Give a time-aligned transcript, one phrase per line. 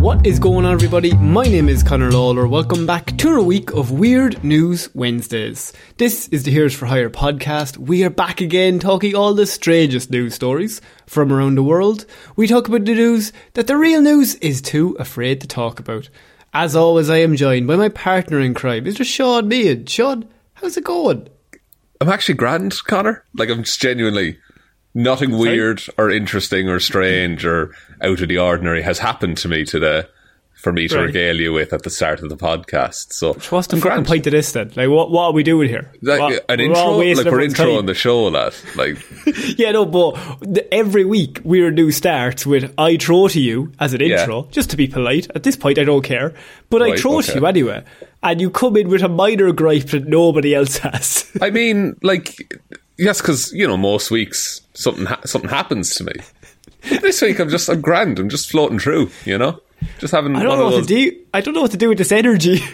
[0.00, 1.14] What is going on, everybody?
[1.18, 2.48] My name is Connor Lawler.
[2.48, 5.74] Welcome back to a week of Weird News Wednesdays.
[5.98, 7.76] This is the Heroes for Hire podcast.
[7.76, 12.06] We are back again talking all the strangest news stories from around the world.
[12.34, 16.08] We talk about the news that the real news is too afraid to talk about.
[16.54, 19.04] As always, I am joined by my partner in crime, Mr.
[19.04, 19.86] Sean Meighan.
[19.86, 21.28] Sean, how's it going?
[22.00, 23.22] I'm actually grand, Connor.
[23.34, 24.38] Like I'm just genuinely
[24.94, 29.64] nothing weird or interesting or strange or out of the ordinary has happened to me
[29.64, 30.02] today
[30.54, 31.06] for me to Right.
[31.06, 33.14] regale you with at the start of the podcast.
[33.14, 34.06] So What's the grand.
[34.06, 34.70] point to this then?
[34.76, 35.90] Like, what what are we doing here?
[36.02, 37.86] Like What- an we're intro, like we're introing time.
[37.86, 38.52] the show, lad.
[38.76, 38.98] Like
[39.58, 43.94] Yeah, no, but the, every week Weird new starts with I throw to you as
[43.94, 44.20] an Yeah.
[44.20, 45.28] intro, just to be polite.
[45.34, 46.34] At this point, I don't care,
[46.68, 47.82] but I Right, throw to you anyway,
[48.22, 51.24] and you come in with a minor gripe that nobody else has.
[51.40, 52.34] I mean, like
[53.00, 56.12] yes, because you know most weeks something ha- something happens to me.
[57.00, 58.18] This week I'm just I'm grand.
[58.18, 59.10] I'm just floating through.
[59.24, 59.60] You know,
[59.98, 60.86] just having I don't know what those.
[60.86, 61.16] to do.
[61.34, 62.60] I don't know what to do with this energy.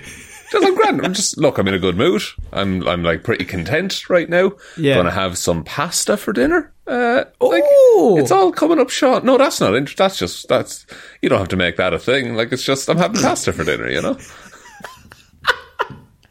[0.49, 1.05] Just I'm grand.
[1.05, 1.59] I'm just look.
[1.59, 2.23] I'm in a good mood.
[2.53, 4.53] I'm I'm like pretty content right now.
[4.77, 4.95] Yeah.
[4.95, 6.73] Gonna have some pasta for dinner.
[6.87, 8.17] Uh, like, Oh.
[8.21, 9.25] it's all coming up short.
[9.25, 9.75] No, that's not.
[9.75, 10.87] Int- that's just that's.
[11.21, 12.37] You don't have to make that a thing.
[12.37, 13.91] Like it's just I'm having pasta for dinner.
[13.91, 14.19] You know.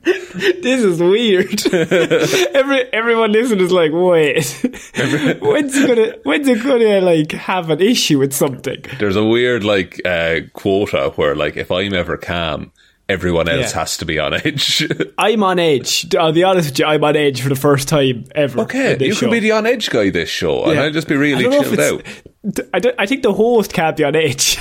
[0.35, 1.65] this is weird.
[1.73, 4.35] Every everyone listening is like, wait,
[5.41, 8.83] when's it gonna when's it gonna like have an issue with something?
[8.99, 12.71] There's a weird like uh, quota where like if I'm ever calm,
[13.07, 13.79] everyone else Yeah.
[13.79, 14.87] has to be on edge.
[15.17, 16.13] I'm on edge.
[16.15, 18.61] I'll be honest with you, I'm on edge for the first time ever.
[18.61, 19.21] okay, you show.
[19.21, 22.03] can be the on edge guy this show, and I'll just be really chilled out.
[22.73, 24.57] I, don't, I think the host can't be on edge.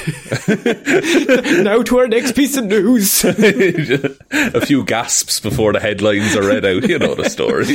[1.63, 3.25] now to our next piece of news.
[3.25, 6.89] a few gasps before the headlines are read out.
[6.89, 7.67] You know the story.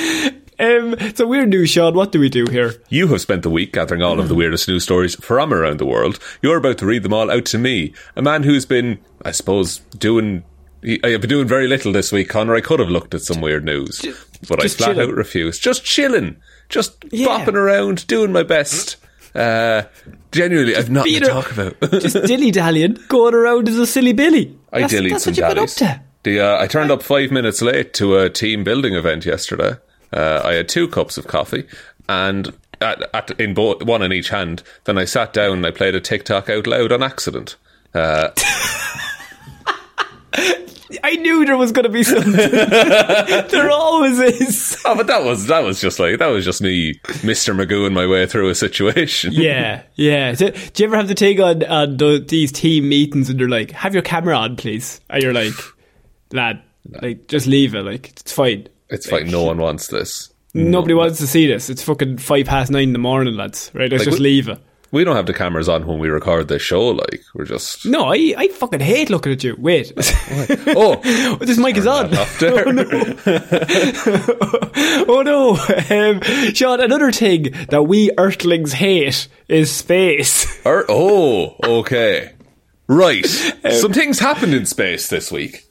[0.60, 1.94] Um, so weird news, Sean.
[1.94, 2.74] What do we do here?
[2.90, 5.86] You have spent the week gathering all of the weirdest news stories from around the
[5.86, 6.20] world.
[6.42, 9.78] You're about to read them all out to me, a man who's been, I suppose,
[9.98, 10.44] doing.
[10.84, 12.56] I've been doing very little this week, Connor.
[12.56, 14.02] I could have looked at some weird news,
[14.48, 15.10] but I flat chilling.
[15.10, 15.62] out refused.
[15.62, 16.38] Just chilling,
[16.70, 17.28] just Yeah.
[17.28, 18.96] bopping around, doing my best.
[19.36, 19.84] Uh,
[20.32, 21.80] genuinely, I've nothing to talk about.
[22.02, 24.58] Just dilly dallying, going around as a silly Billy.
[24.74, 26.02] I That's, dillied that's some what you've been up to.
[26.24, 29.74] The, uh, I turned up five minutes late to a team building event yesterday.
[30.12, 31.66] Uh, I had two cups of coffee
[32.10, 32.52] and
[32.82, 34.64] at, at, in both, one in each hand.
[34.86, 37.56] Then I sat down and I played a TikTok out loud on accident.
[37.94, 38.30] Uh,
[41.04, 42.32] I knew there was going to be something.
[42.34, 44.82] there always is.
[44.86, 48.08] oh, but that was that was just like that was just me, Mister Magooing my
[48.08, 49.32] way through a situation.
[49.34, 50.34] Yeah, yeah.
[50.34, 53.50] Do, do you ever have the thing on, on the, these team meetings and they're
[53.50, 55.00] like, have your camera on, please?
[55.10, 55.54] And you're like,
[56.32, 56.62] lad,
[57.02, 57.84] like, just leave it.
[57.84, 58.68] Like, it's fine.
[58.90, 60.34] It's like no one wants this.
[60.56, 61.70] Nobody wants to see this.
[61.70, 63.70] It's fucking five past nine in the morning, lads.
[63.76, 63.92] Right?
[63.92, 64.60] Let's Like, just we- leave it.
[64.92, 66.88] We don't have the cameras on when we record this show.
[66.88, 69.56] Like we're just No, I, I fucking hate looking at you.
[69.58, 69.94] Wait.
[69.98, 70.96] oh
[71.40, 72.16] this mic is on.
[72.16, 72.66] off there.
[75.08, 75.58] oh no.
[75.96, 76.22] Um,
[76.54, 80.66] Sean, another thing that we earthlings hate is space.
[80.66, 82.34] Er- oh, okay.
[82.88, 83.26] Right.
[83.26, 85.69] Some things happened in space this week.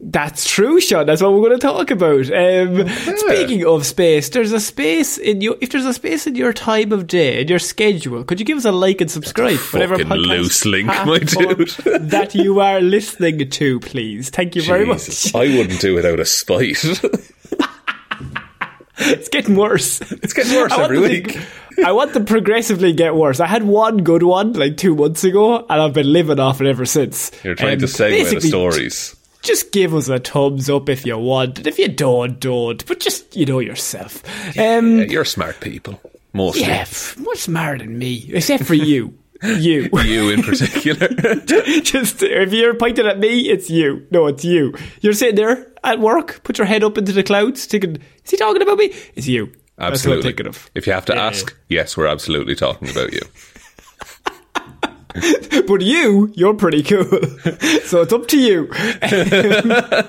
[0.00, 1.06] That's true, Sean.
[1.06, 2.30] That's what we're going to talk about.
[2.32, 6.52] Um, Speaking of space, there's a space in your if there's a space in your
[6.52, 8.22] time of day in your schedule.
[8.22, 9.56] Could you give us a like and subscribe?
[9.58, 11.68] fucking loose link, my dude.
[12.10, 14.30] that you are listening to, please.
[14.30, 15.34] Thank you very much.
[15.34, 16.78] I wouldn't do without a spite.
[19.00, 20.00] It's getting worse.
[20.00, 21.38] It's getting worse every week.
[21.84, 23.38] I want them progressively get worse.
[23.38, 26.66] I had one good one like two months ago, and I've been living off it
[26.66, 27.30] ever since.
[27.44, 29.14] You're trying Um, to segue the stories.
[29.48, 32.84] Just give us a thumbs up if you want, and if you don't, don't.
[32.86, 34.22] But just you know yourself.
[34.58, 35.98] Um, Yeah, you're smart people,
[36.34, 36.62] mostly.
[36.62, 36.84] yeah,
[37.16, 39.14] much smarter than me, except for you.
[39.40, 39.88] You.
[40.04, 41.06] You in particular.
[41.82, 44.04] Just if you're pointing at me, it's you.
[44.10, 44.74] No, it's you.
[45.00, 48.36] You're sitting there at work, put your head up into the clouds, thinking, "Is he
[48.36, 49.46] talking about me?" It's you.
[49.46, 50.22] That's what I'm absolutely.
[50.24, 50.68] thinking of.
[50.74, 53.20] If you have to Yeah, ask, yes, we're absolutely talking about you.
[55.68, 57.04] But you, you're pretty cool.
[57.84, 58.68] so it's up to you.
[58.72, 60.04] We're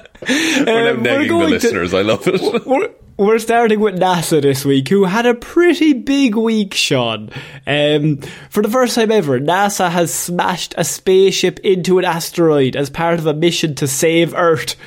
[0.66, 1.94] now Um, negging the going to- listeners.
[1.94, 2.42] I love it.
[2.66, 7.30] We're, we're starting with NASA this week, who had a pretty big week, Sean.
[7.68, 8.20] Um,
[8.50, 13.20] for the first time ever, NASA has smashed a spaceship into an asteroid as part
[13.20, 14.78] of a mission to save Earth.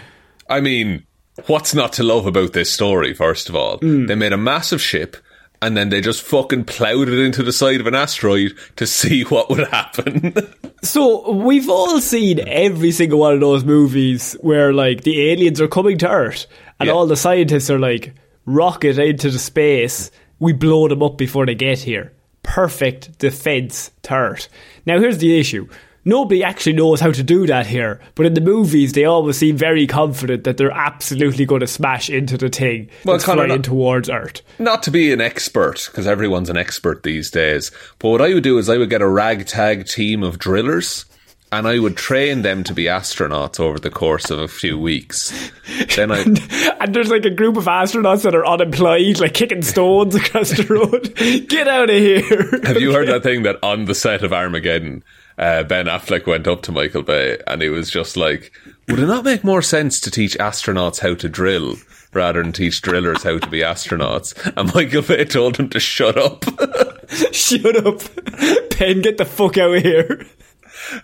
[0.49, 1.05] I mean,
[1.47, 3.77] what's not to love about this story, first of all?
[3.77, 4.07] Hmm.
[4.07, 5.19] They made a massive ship
[5.63, 9.23] and then they just fucking ploughed it into the side of an asteroid to see
[9.33, 10.35] what would happen.
[10.83, 15.69] So we've all seen every single one of those movies where like the aliens are
[15.69, 16.47] coming to Earth
[16.81, 16.93] and Yeah.
[16.93, 18.13] all the scientists are like
[18.45, 20.11] rocket into the space.
[20.41, 22.13] We blow them up before they get here.
[22.43, 24.49] Perfect defense to Earth.
[24.85, 25.69] Now here's the issue.
[26.05, 29.57] Nobody actually knows how to do that here, but in the movies they always seem
[29.57, 33.65] very confident that they're absolutely going to smash into the thing Well, that's flying not-
[33.65, 34.43] towards Earth.
[34.59, 37.71] not to be an expert, because everyone's an expert these days,
[38.01, 41.05] but what I would do is I would get a ragtag team of drillers
[41.53, 45.51] and I would train them to be astronauts over the course of a few weeks.
[45.97, 46.25] Then I.
[46.83, 50.65] And there's like a group of astronauts that are unemployed, like kicking stones across the
[50.65, 51.15] road.
[51.49, 52.59] Get out of here.
[52.65, 55.05] Have you heard that thing that on the set of Armageddon,
[55.43, 58.53] uh, Ben Affleck went up to Michael Bay and he was just like,
[58.89, 61.77] "Would it not make more sense to teach astronauts how to drill
[62.13, 66.17] rather than teach drillers how to be astronauts?" And Michael Bay told him to shut
[66.17, 66.45] up.
[67.33, 68.01] Shut up.
[68.79, 70.25] Ben, get the fuck out of here.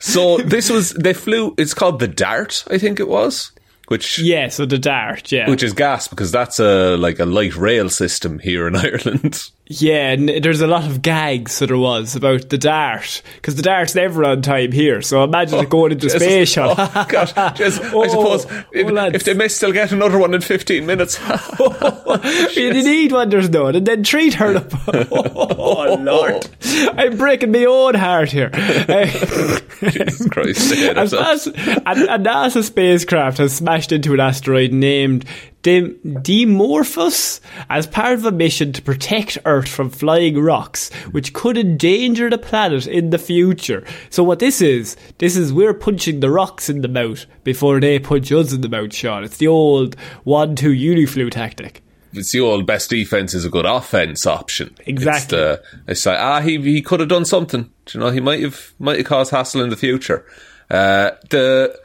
[0.00, 1.54] so this was they flew.
[1.58, 3.52] It's called the Dart, I think it was,
[3.88, 5.50] which Yeah, so the dart, yeah.
[5.50, 9.50] which is gas because that's a like a light rail system here in Ireland.
[9.70, 13.22] Yeah, and there's a lot of gags, so there was, about the dart.
[13.36, 16.22] Because the dart's never on time here, so imagine oh, it going into Jesus.
[16.22, 16.74] space, Sean.
[16.78, 19.14] Oh, God, I Oh, suppose if, oh, lads.
[19.16, 21.18] if they miss, they'll get another one in fifteen minutes.
[21.20, 23.76] if you need one, there's none.
[23.76, 24.72] And then three turn up.
[25.12, 26.48] oh, Lord.
[26.96, 28.48] I'm breaking my own heart here.
[28.50, 30.72] Jesus Christ!
[30.72, 35.24] NASA, a NASA spacecraft has smashed into an asteroid named
[35.68, 41.58] Dim- Dimorphos as part of a mission to protect Earth from flying rocks, which could
[41.58, 43.84] endanger the planet in the future.
[44.08, 47.98] So what this is, this is we're punching the rocks in the mouth before they
[47.98, 49.24] punch us in the mouth, Sean.
[49.24, 49.94] It's the old
[50.24, 51.82] one-two uniflu tactic.
[52.14, 54.74] it's the old best defense is a good offense option.
[54.86, 55.16] Exactly.
[55.16, 57.70] It's, the, it's like ah, he he could have done something.
[57.84, 60.24] Do you know, he might have might have caused hassle in the future.
[60.70, 61.78] Uh, the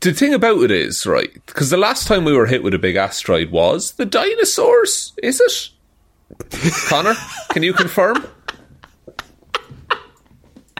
[0.00, 2.78] the thing about it is right because the last time we were hit with a
[2.78, 5.12] big asteroid was the dinosaurs.
[5.22, 5.70] Is it?
[6.88, 7.14] Connor,
[7.50, 8.16] can you confirm?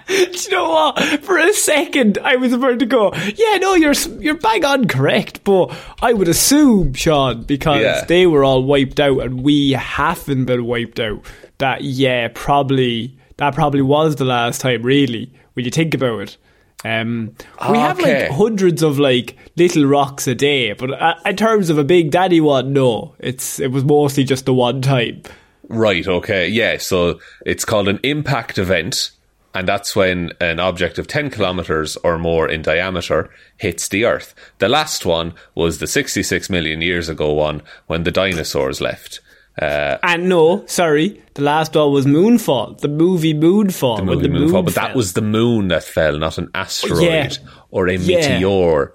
[0.07, 1.01] Do you know what?
[1.25, 5.45] For a second, I was about to go, yeah, no, you're you're bang on correct,
[5.45, 8.05] but I would assume, Sean, because Yeah.
[8.05, 11.25] they were all wiped out and we haven't been wiped out,
[11.59, 16.37] that yeah, probably that probably was the last time, really, when you think about it.
[16.85, 17.35] Um,
[17.71, 21.79] we have like hundreds of like little rocks a day, but uh, in terms of
[21.79, 25.23] a big daddy one, no, it's it was mostly just the one time.
[25.69, 26.47] Right, okay.
[26.49, 29.13] Yeah, so it's called an impact event,
[29.55, 34.35] and that's when an object of 10 kilometers or more in diameter hits the Earth.
[34.59, 39.21] The last one was the 66 million years ago one when the dinosaurs left.
[39.61, 43.99] Uh, And no, sorry, the last one was Moonfall, the movie Moonfall.
[43.99, 47.03] the movie the Moonfall, moon but that was the moon that fell, not an asteroid
[47.03, 47.31] Yeah.
[47.71, 48.39] or a Yeah.
[48.39, 48.95] meteor.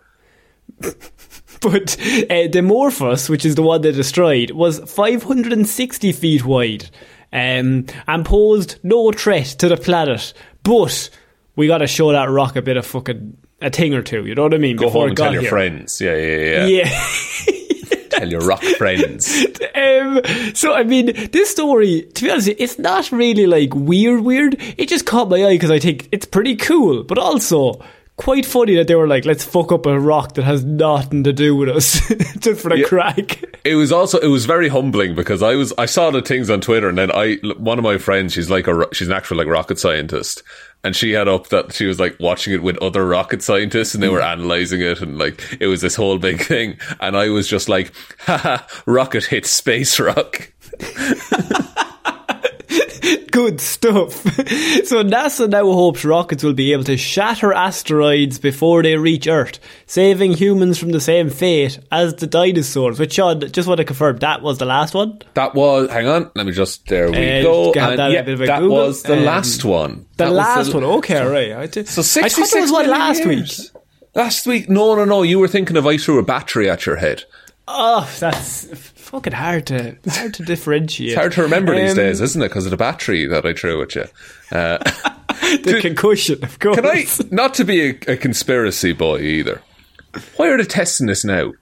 [1.62, 6.90] But uh, Dimorphos, which is the one they destroyed, was 560 feet wide
[7.34, 10.34] um, and posed no threat to the planet.
[10.64, 11.10] But
[11.58, 14.26] we got to show that rock a bit of fucking a thing or two.
[14.26, 14.78] You know what I mean?
[14.78, 15.50] Go Before home and tell your here.
[15.50, 16.00] friends.
[16.00, 16.84] Yeah, yeah, yeah.
[16.84, 17.56] Yeah.
[18.20, 19.46] Tell your rock friends.
[19.80, 20.22] Um,
[20.56, 24.58] so I mean, this story, to be honest, it's not really like weird, weird.
[24.78, 27.82] It just caught my eye because I think it's pretty cool, but also
[28.20, 31.34] quite funny that they were like, let's fuck up a rock that has nothing to
[31.34, 32.00] do with us,
[32.40, 32.86] just for the Yeah.
[32.88, 33.44] crack.
[33.66, 36.62] It was also it was very humbling because I was I saw the things on
[36.62, 39.48] Twitter and then I one of my friends she's like a she's an actual like
[39.48, 40.44] rocket scientist
[40.84, 44.02] and she had up that she was like watching it with other rocket scientists and
[44.02, 47.50] they were analyzing it and like it was this whole big thing and I was
[47.50, 50.52] just like haha rocket hits space rock
[53.32, 54.12] Good stuff.
[54.86, 59.60] so NASA now hopes rockets will be able to shatter asteroids before they reach Earth,
[59.86, 63.00] saving humans from the same fate as the dinosaurs.
[63.00, 65.20] Which, Sean, just want to confirm, that was the last one?
[65.36, 68.34] that was hang on let me just there we Uh, go and that yeah, bit
[68.34, 71.52] of a that was the Um, last one The That last the- one, okay, right.
[71.54, 73.48] I, did, so I thought 66 there was one last week.
[74.16, 76.98] last week no no no you were thinking of I threw a battery at your
[76.98, 77.24] head
[77.72, 81.12] Oh, that's fucking hard to hard to differentiate.
[81.12, 82.48] It's hard to remember these Um, days, isn't it?
[82.50, 84.06] Because of the battery that I threw at you.
[85.64, 86.76] The concussion, of course.
[86.76, 89.62] Can I, not to be a, a conspiracy boy either,
[90.36, 91.54] why are they testing this now?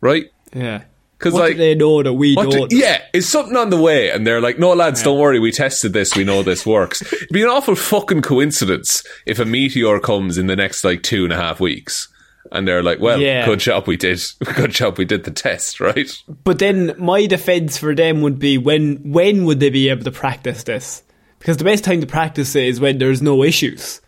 [0.00, 0.24] Right?
[0.52, 0.82] Yeah.
[1.18, 2.72] Because, like, do they know that we what do- don't?
[2.72, 4.10] yeah, is something on the way?
[4.10, 7.02] And they're like, no, lads, don't worry, we tested this, we know this works.
[7.12, 11.24] It'd be an awful fucking coincidence if a meteor comes in the next, like, two
[11.24, 12.08] and a half weeks.
[12.52, 13.44] And they're like, well, Yeah.
[13.46, 14.20] good job we did.
[14.56, 16.10] Good job we did the test, right?
[16.44, 20.10] But then my defense for them would be when when would they be able to
[20.10, 21.02] practice this?
[21.38, 24.00] Because the best time to practice it is when there's no issues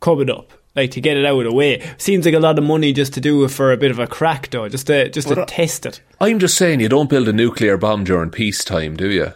[0.00, 0.52] coming up.
[0.74, 1.82] Like to get it out of the way.
[1.96, 4.06] Seems like a lot of money just to do it for a bit of a
[4.06, 6.02] crack though, just to just to test it.
[6.20, 9.32] I'm just saying, you don't build a nuclear bomb during peacetime, do you?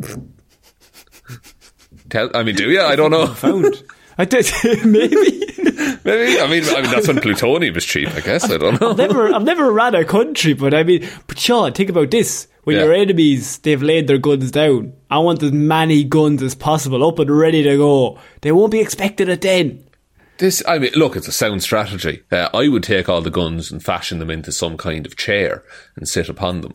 [2.10, 2.80] Tell, I mean, do you?
[2.80, 3.26] I don't know.
[4.18, 4.50] I did
[4.84, 5.38] maybe.
[6.04, 6.40] Maybe.
[6.40, 8.08] I mean, I mean, that's when plutonium is cheap.
[8.14, 8.50] I guess.
[8.50, 8.90] I don't know.
[8.90, 12.48] I've never I've never ran a country, but I mean but Sean, think about this.
[12.64, 12.84] When Yeah.
[12.84, 17.18] your enemies they've laid their guns down, I want as many guns as possible up
[17.20, 18.18] and ready to go.
[18.40, 19.84] They won't be expecting it then.
[20.38, 22.22] This, I mean, look, it's a sound strategy.
[22.32, 25.62] Uh, I would take all the guns and fashion them into some kind of chair
[25.96, 26.72] and sit upon them,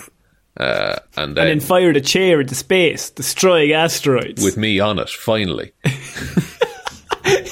[0.57, 4.41] uh, and then, And then fire the chair into space, destroying asteroids.
[4.43, 5.09] with me on it.
[5.09, 5.73] Finally,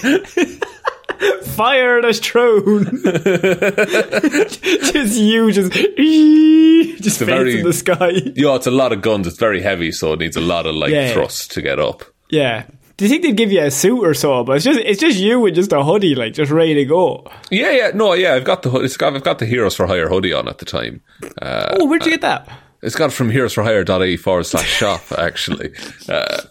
[1.55, 2.85] fire the throne.
[4.93, 5.71] just you, just
[7.03, 8.09] just a very- in the sky.
[8.35, 9.27] yeah, it's a lot of guns.
[9.27, 11.13] It's very heavy, so it needs a lot of like Yeah.
[11.13, 12.03] thrust to get up.
[12.29, 12.65] Yeah.
[12.97, 14.43] Do you think they'd give you a suit or so?
[14.45, 17.27] But it's just it's just you with just a hoodie, like just ready to go.
[17.51, 18.35] Yeah, yeah, no, yeah.
[18.35, 20.59] I've got the hood- it's got I've got the Heroes for Hire hoodie on at
[20.59, 21.01] the time.
[21.41, 22.47] Uh, oh, where'd you get that?
[22.81, 25.73] It's got it from heroesforhire.ie forward slash shop, actually.
[26.07, 26.41] Uh,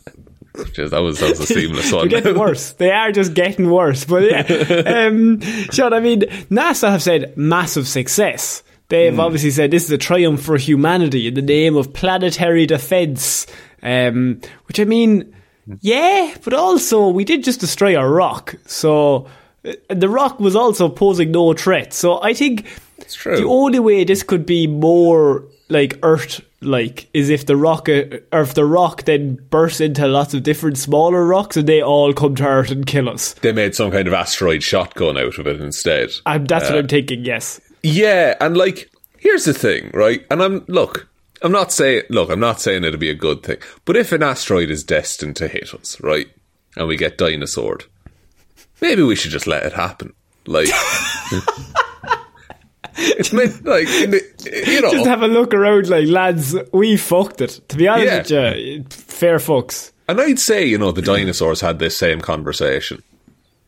[0.73, 2.09] just, that was that was a seamless one.
[2.09, 2.73] They're getting worse.
[2.75, 4.05] They are just getting worse.
[4.05, 5.41] But yeah, um,
[5.73, 6.21] Sean, I mean,
[6.51, 8.63] NASA have said massive success.
[8.89, 13.47] They've obviously said this is a triumph for humanity in the name of planetary defense.
[13.83, 15.35] Um, which I mean,
[15.81, 19.27] yeah, but also we did just destroy a rock, so
[19.65, 21.93] uh, the rock was also posing no threat.
[21.93, 22.67] So I think
[22.99, 23.37] It's true.
[23.37, 28.05] the only way this could be more like Earth like is if the rock uh,
[28.33, 32.13] or if the rock then bursts into lots of different smaller rocks and they all
[32.13, 33.35] come to Earth and kill us.
[33.35, 36.11] they made some kind of asteroid shotgun out of it instead.
[36.27, 37.25] I'm, that's what I'm thinking.
[37.25, 37.61] Yes.
[37.83, 40.25] Yeah, and like, here's the thing, right?
[40.31, 41.09] And I'm look,
[41.43, 44.23] I'm not saying look, I'm not saying it'll be a good thing, but if an
[44.23, 46.29] asteroid is destined to hit us, right,
[46.77, 47.85] and we get dinosaured,
[48.81, 50.15] maybe we should just let it happen.
[50.47, 50.69] Like,
[52.97, 54.23] it's meant like the,
[54.67, 54.91] you know.
[54.91, 56.55] Just have a look around, like lads.
[56.73, 57.61] We fucked it.
[57.69, 58.51] To be honest Yeah.
[58.51, 59.93] with you, fair fucks.
[60.09, 63.03] And I'd say, you know, the dinosaurs had this same conversation.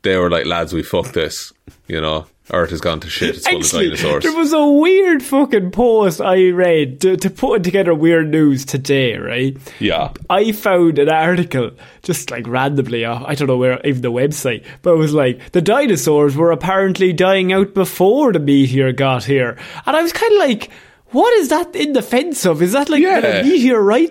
[0.02, 1.52] They were like, lads, we fucked this.
[1.88, 3.37] You know, Earth has gone to shit.
[3.37, 4.23] It's full Actually, of dinosaurs.
[4.23, 9.17] there was a weird fucking post I read to, to put together weird news today,
[9.17, 9.57] right?
[9.81, 10.12] yeah.
[10.31, 11.73] I found an article
[12.03, 15.50] just like randomly, uh, I don't know where, even the website, but it was like
[15.53, 19.57] the dinosaurs were apparently dying out before the meteor got here.
[19.85, 20.71] And I was kind of like,
[21.16, 22.61] what is that in defense of?
[22.61, 23.42] Is that like, did Yeah.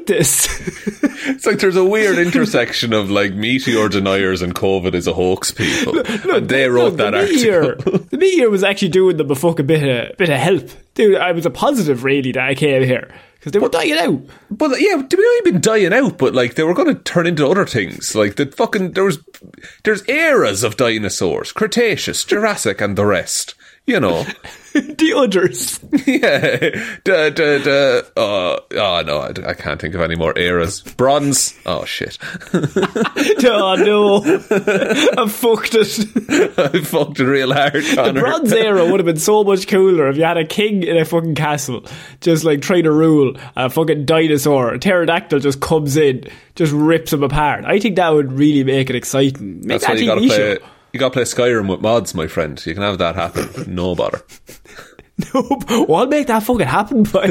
[0.07, 0.47] this?
[1.27, 5.49] It's like there's a weird intersection of like meteor deniers and COVID is a hoax
[5.51, 5.97] people.
[5.99, 7.97] and they wrote No, that the meteor, article.
[8.11, 10.69] the meteor was actually doing them a fucking bit of, bit of help.
[10.93, 13.11] Dude, I was a positive really that I came here.
[13.39, 14.21] Because they were dying out.
[14.51, 17.47] But yeah, they not even dying out, but like they were going to turn into
[17.47, 18.13] other things.
[18.13, 19.17] Like the fucking there was
[19.83, 23.55] there's eras of dinosaurs: Cretaceous, Jurassic, and the rest.
[23.87, 24.23] You know,
[24.73, 25.11] the
[26.07, 26.97] yeah.
[27.03, 28.01] Duh, duh, duh.
[28.17, 30.81] Oh, oh no, I, I can't think of any more eras.
[30.81, 31.53] Bronze.
[31.67, 32.17] Oh shit,
[32.51, 34.23] oh no.
[34.23, 36.57] I fucked it.
[36.57, 38.19] I fucked it real hard, The Connor.
[38.21, 41.05] Bronze Era would have been so much cooler if you had a king in a
[41.05, 41.85] fucking castle,
[42.21, 44.73] just like trying to rule a fucking dinosaur.
[44.73, 47.65] A pterodactyl just comes in, just rips him apart.
[47.65, 49.59] I think that would really make it exciting.
[49.59, 50.55] Make That's why you got to TV play.
[50.57, 50.65] show.
[50.95, 52.65] You got to play Skyrim with mods, my friend.
[52.65, 53.75] You can have that happen.
[53.75, 54.21] No bother.
[55.33, 55.63] Nope.
[55.69, 57.21] Well, I'll make that fucking happen, boy.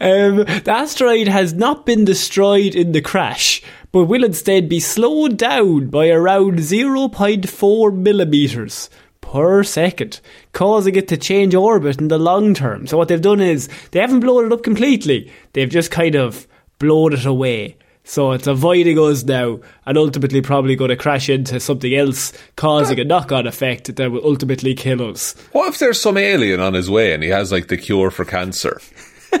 [0.00, 3.62] um, the asteroid has not been destroyed in the crash,
[3.92, 8.88] but will instead be slowed down by around 0.4 millimeters
[9.20, 10.20] per second,
[10.52, 12.86] causing it to change orbit in the long term.
[12.86, 16.46] So what they've done is they haven't blown it up completely; they've just kind of
[16.78, 17.76] blown it away.
[18.04, 22.98] So it's avoiding us now and ultimately probably going to crash into something else, causing
[22.98, 25.34] a knock on effect that will ultimately kill us.
[25.52, 28.24] What if there's some alien on his way and he has like the cure for
[28.24, 28.80] cancer?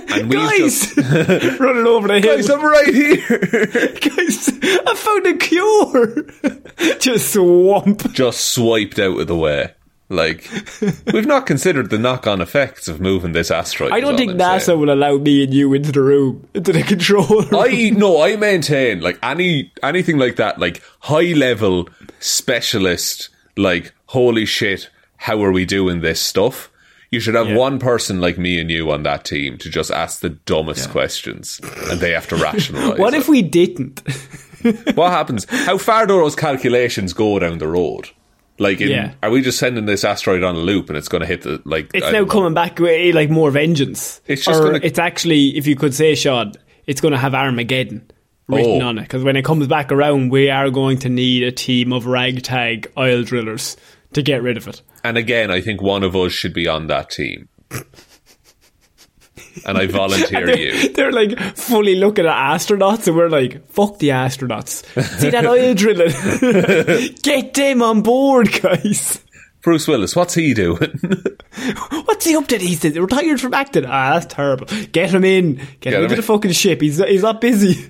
[0.08, 0.94] And we Guys!
[0.94, 0.96] just
[1.60, 2.36] Running over the hill.
[2.36, 3.38] Guys, I'm right here.
[4.00, 4.48] Guys,
[4.86, 6.96] I found a cure!
[6.98, 8.10] just swamp.
[8.14, 9.74] just swiped out of the way.
[10.12, 10.48] Like
[11.12, 13.92] we've not considered the knock-on effects of moving this asteroid.
[13.92, 14.78] I don't think I'm NASA saying.
[14.80, 17.48] will allow me and you into the room, into the control room.
[17.54, 21.88] I no, I maintain like any anything like that, like high level
[22.20, 26.70] specialist, like holy shit, how are we doing this stuff?
[27.10, 27.56] You should have Yeah.
[27.56, 31.60] one person like me and you on that team to just ask the dumbest questions,
[31.90, 32.98] and they have to rationalize.
[32.98, 33.18] what it.
[33.18, 34.02] if we didn't?
[34.94, 35.44] What happens?
[35.50, 38.08] How far do those calculations go down the road?
[38.58, 39.12] Like, in, Yeah.
[39.22, 41.60] are we just sending this asteroid on a loop and it's going to hit the
[41.64, 41.90] like?
[41.94, 42.26] It's I now know.
[42.26, 44.20] coming back with like more vengeance.
[44.26, 46.52] It's just gonna- it's actually, if you could say, Sean,
[46.86, 48.02] it's going to have Armageddon
[48.48, 48.86] written Oh.
[48.88, 51.92] on it because when it comes back around, we are going to need a team
[51.92, 53.76] of ragtag oil drillers
[54.12, 54.82] to get rid of it.
[55.02, 57.48] And again, I think one of us should be on that team.
[59.66, 60.92] And I volunteer they're, you.
[60.92, 64.84] they're like fully looking at astronauts, and we're like, "Fuck the astronauts!
[65.20, 67.14] See that oil drilling?
[67.22, 69.20] Get them on board, guys."
[69.62, 70.78] Bruce Willis, what's he doing?
[72.04, 72.98] What's he up to these days?
[72.98, 73.84] Retired from acting.
[73.86, 74.66] Ah, that's terrible.
[74.90, 75.54] Get him in.
[75.54, 76.20] Get, Get him him into in.
[76.20, 76.80] the fucking ship.
[76.80, 77.88] He's he's not busy.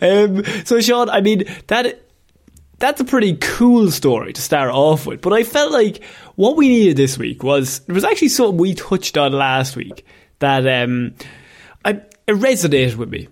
[0.00, 2.00] um, so Sean, I mean that
[2.80, 5.20] that's a pretty cool story to start off with.
[5.20, 6.02] But I felt like
[6.34, 10.04] what we needed this week was there was actually something we touched on last week
[10.40, 11.14] that um,
[11.84, 11.90] I,
[12.26, 13.28] it resonated with me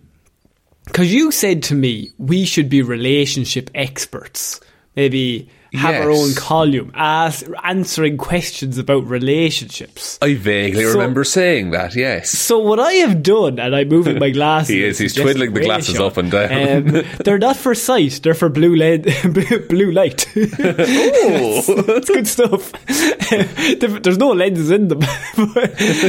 [0.85, 4.61] because you said to me we should be relationship experts.
[4.95, 10.19] Maybe have our own column, ask, answering questions about relationships.
[10.23, 12.31] I vaguely So- remember saying that, yes.
[12.31, 14.69] So what I have done, and I'm moving my glasses.
[14.71, 16.97] He is, he's twiddling the glasses up and down.
[16.97, 19.03] Um, they're not for sight; they're for blue lead,
[19.69, 20.27] blue light.
[20.37, 22.73] Oh, That's good stuff.
[23.79, 25.03] There- There's no lenses in them.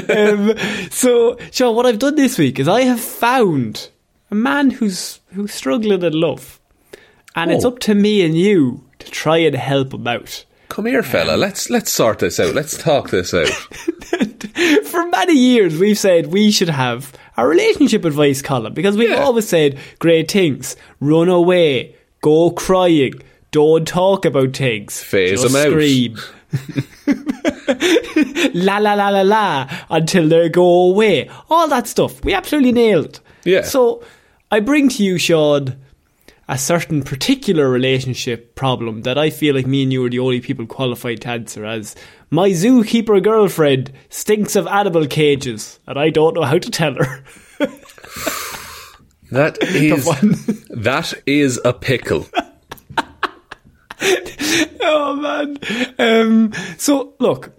[0.09, 0.55] um,
[0.89, 3.89] so, Sean, what I've done this week is I have found
[4.31, 6.59] a man who's who's struggling in love,
[7.35, 7.69] and it's Oh.
[7.69, 10.45] up to me and you to try and help him out.
[10.69, 11.33] come here, fella.
[11.33, 12.53] Um, let's let's sort this out.
[12.53, 13.47] Let's talk this out.
[14.85, 19.23] For many years, we've said we should have a relationship advice column because we've Yeah.
[19.23, 23.13] always said great things: run away, go crying,
[23.51, 25.71] don't talk about things, Phase just 'em out.
[25.71, 26.17] scream.
[28.53, 31.29] la la la la la until they go away.
[31.49, 32.23] All that stuff.
[32.23, 33.19] We absolutely nailed.
[33.43, 33.61] Yeah.
[33.63, 34.03] So
[34.51, 35.75] I bring to you, Sean,
[36.49, 40.41] a certain particular relationship problem that I feel like me and you are the only
[40.41, 41.95] people qualified to answer as
[42.29, 47.23] my zookeeper girlfriend stinks of animal cages and I don't know how to tell her.
[49.31, 50.05] That is
[50.69, 52.27] that is a pickle.
[54.81, 55.57] oh man.
[55.99, 57.55] Um, so look,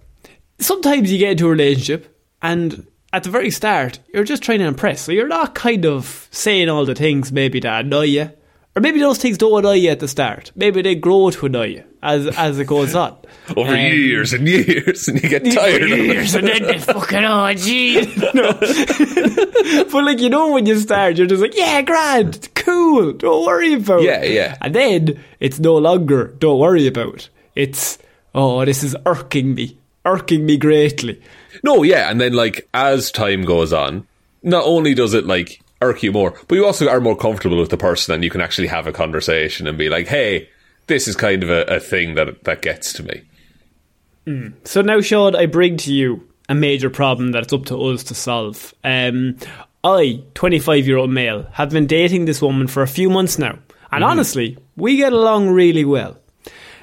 [0.59, 4.65] sometimes you get into a relationship and at the very start you're just trying to
[4.65, 5.01] impress.
[5.01, 8.31] So you're not kind of saying all the things maybe that annoy you.
[8.75, 10.51] Or maybe those things don't annoy you at the start.
[10.55, 13.17] Maybe they grow to annoy you as as it goes on.
[13.57, 16.05] Over Um, years and years, and you get tired of it.
[16.05, 18.01] years and then they fucking oh gee.
[18.33, 18.53] No.
[19.91, 23.73] but like you know when you start you're just like, Yeah, grand, cool, don't worry
[23.73, 24.31] about Yeah, it.
[24.31, 24.41] yeah.
[24.41, 24.57] Yeah.
[24.61, 27.29] And then it's no longer don't worry about it.
[27.55, 27.97] It's
[28.33, 29.77] oh, this is irking me.
[30.05, 31.21] Irking me greatly.
[31.63, 34.07] No, yeah, and then like as time goes on,
[34.43, 37.69] not only does it like irk you more, but you also are more comfortable with
[37.69, 40.49] the person, and you can actually have a conversation and be like, "Hey,
[40.87, 43.21] this is kind of a, a thing that that gets to me."
[44.63, 48.03] So now, Sean, I bring to you a major problem that it's up to us
[48.03, 48.73] to solve.
[48.83, 49.37] Um,
[49.83, 53.57] I, 25 year old male, have been dating this woman for a few months now.
[53.91, 56.17] And honestly, we get along really well.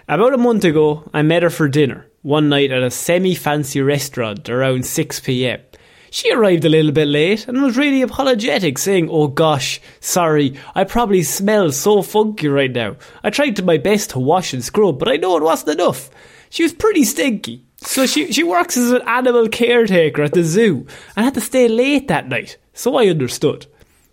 [0.09, 3.81] About a month ago, I met her for dinner one night at a semi fancy
[3.81, 5.61] restaurant around 6 pm.
[6.11, 10.85] She arrived a little bit late and was really apologetic, saying, Oh gosh, sorry, I
[10.85, 12.97] probably smell so funky right now.
[13.23, 16.11] I tried to my best to wash and scrub, but I know it wasn't enough.
[16.51, 17.65] She was pretty stinky.
[17.81, 21.69] So she, she works as an animal caretaker at the zoo and had to stay
[21.69, 23.67] late that night, so I understood.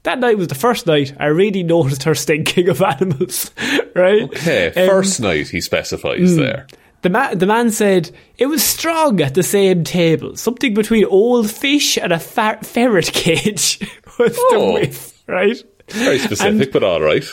[0.04, 3.50] that night was the first night I really noticed her stinking of animals,
[3.96, 4.24] right?
[4.24, 6.68] Okay, Um, first night he specifies there.
[7.06, 11.52] The man, the man said it was strong at the same table, something between old
[11.52, 13.78] fish and a fer- ferret cage
[14.18, 14.74] was the Oh.
[14.74, 15.56] whiff, right?
[15.90, 17.24] Very specific, And- but all right.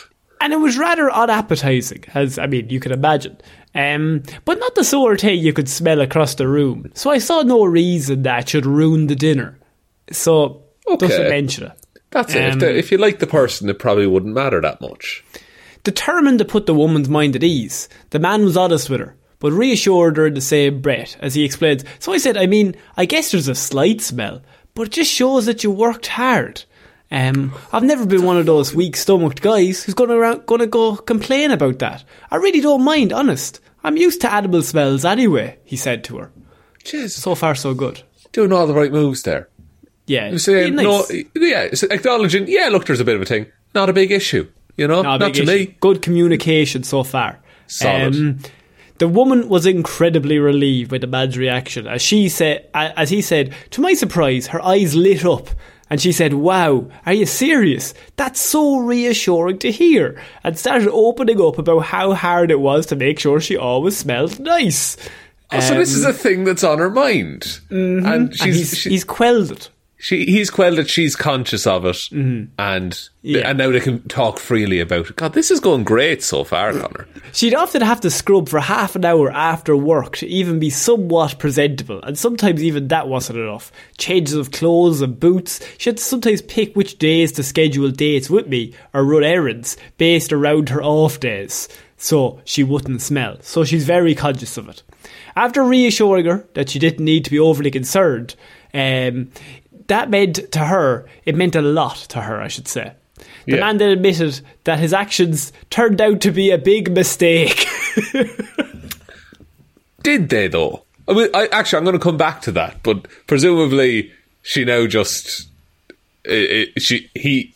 [0.42, 3.38] and it was rather unappetizing, as I mean, you can imagine.
[3.74, 6.90] Um, but not the sort of thing you could smell across the room.
[6.92, 9.58] So I saw no reason that should ruin the dinner.
[10.10, 10.64] So
[10.98, 11.30] doesn't Okay.
[11.30, 11.72] mention it.
[12.10, 12.42] That's it.
[12.42, 15.24] If, Um, if you like the person, it probably wouldn't matter that much.
[15.82, 19.52] Determined to put the woman's mind at ease, the man was honest with her, but
[19.52, 21.84] reassured her in the same breath as he explains.
[21.98, 24.40] So I said, I mean, I guess there's a slight smell,
[24.74, 26.62] but it just shows that you worked hard.
[27.10, 30.96] Um, I've never been one of those weak stomached guys who's gonna around, gonna go
[30.96, 32.04] complain about that.
[32.30, 33.60] I really don't mind, honest.
[33.84, 36.32] I'm used to animal smells anyway, he said to her.
[36.84, 38.02] Jeez, So far, so good.
[38.32, 39.48] doing all the right moves there.
[40.06, 40.84] Yeah, You're saying, nice.
[40.84, 43.46] no, yeah, acknowledging, yeah, look, there's a bit of a thing.
[43.74, 45.02] Not a big issue, you know?
[45.02, 45.46] No, Not to issue.
[45.46, 45.76] me.
[45.80, 47.30] Good communication so far.
[47.34, 48.50] Um, Solid.
[49.02, 53.52] The woman was incredibly relieved by the man's reaction, as she said, as he said,
[53.70, 55.48] to my surprise, her eyes lit up,
[55.90, 57.94] and she said, "Wow, are you serious?
[58.14, 62.96] That's so reassuring to hear." And started opening up about how hard it was to
[62.96, 64.96] make sure she always smelled nice.
[65.50, 67.58] Oh, so this is a thing that's on her mind.
[67.70, 69.68] And Um, And she's, he's, she- he's quelled it.
[70.02, 73.48] She, he's quelled that she's conscious of it, and Yeah.
[73.48, 75.16] and now they can talk freely about it.
[75.16, 77.06] God, this is going great so far, Connor.
[77.32, 81.38] She'd often have to scrub for half an hour after work to even be somewhat
[81.38, 83.70] presentable, and sometimes even that wasn't enough.
[83.96, 85.60] Changes of clothes and boots.
[85.78, 89.76] She had to sometimes pick which days to schedule dates with me or run errands
[89.98, 93.36] based around her off days, so she wouldn't smell.
[93.42, 94.82] So she's very conscious of it.
[95.36, 98.34] After reassuring her that she didn't need to be overly concerned,
[98.74, 99.30] um,
[99.92, 102.92] that meant to her, it meant a lot to her, I should say.
[103.46, 103.60] The Yeah.
[103.60, 107.66] man then admitted that his actions turned out to be a big mistake.
[110.02, 110.84] Did they though?
[111.08, 114.86] I mean, I, actually, I'm going to come back to that, but presumably she now
[114.86, 115.48] just
[116.24, 117.52] it, it, she he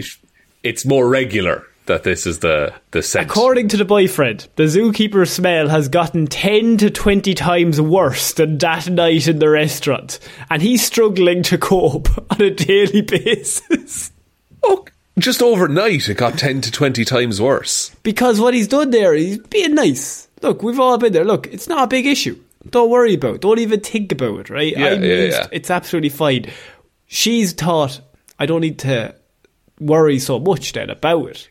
[0.62, 3.30] it's more regular that this is the the sense.
[3.30, 8.58] According to the boyfriend, the zookeeper's smell has gotten 10 to 20 times worse than
[8.58, 10.18] that night in the restaurant,
[10.50, 14.12] and he's struggling to cope on a daily basis.
[14.62, 14.84] oh,
[15.18, 17.90] just overnight, it got ten to twenty times worse.
[18.02, 20.28] because what he's done there, he's being nice.
[20.42, 21.24] Look, we've all been there.
[21.24, 22.38] Look, it's not a big issue.
[22.68, 23.40] Don't worry about it.
[23.40, 24.76] Don't even think about it, right?
[24.76, 25.46] Yeah, I'm yeah, yeah.
[25.52, 26.46] It's absolutely fine.
[27.06, 28.00] She's thought,
[28.38, 29.14] I don't need to
[29.80, 31.48] worry so much then about it.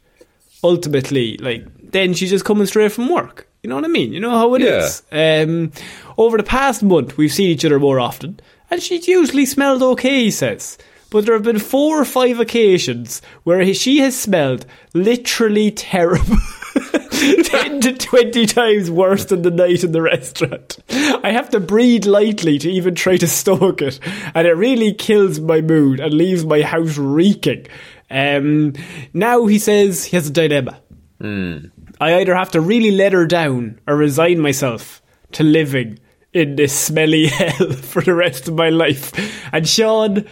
[0.64, 3.48] Ultimately, like, then she's just coming straight from work.
[3.64, 4.14] You know what I mean?
[4.14, 4.86] You know how it Yeah.
[4.86, 5.02] is.
[5.12, 5.72] Um,
[6.18, 8.40] over the past month, we've seen each other more often,
[8.70, 10.78] and she's usually smelled okay, he says.
[11.12, 16.38] But there have been four or five occasions where she has smelled literally terrible.
[17.16, 20.78] 10 to 20 times worse than the night in the restaurant.
[20.90, 24.00] I have to breathe lightly to even try to stomach it,
[24.36, 27.66] and it really kills my mood and leaves my house reeking.
[28.10, 28.74] Um,
[29.14, 30.80] now he says he has a dilemma.
[31.20, 31.58] Hmm.
[32.00, 35.02] I either have to really let her down or resign myself
[35.34, 36.00] to living
[36.34, 39.14] in this smelly hell for the rest of my life.
[39.54, 40.26] And Sean,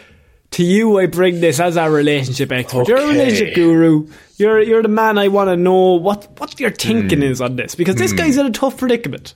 [0.52, 2.88] to you I bring this as our relationship expert.
[2.88, 4.08] You're a relationship guru.
[4.38, 7.24] You're you're the man I want to know what what your thinking hmm.
[7.24, 8.18] is on this because this hmm.
[8.18, 9.36] guy's in a tough predicament.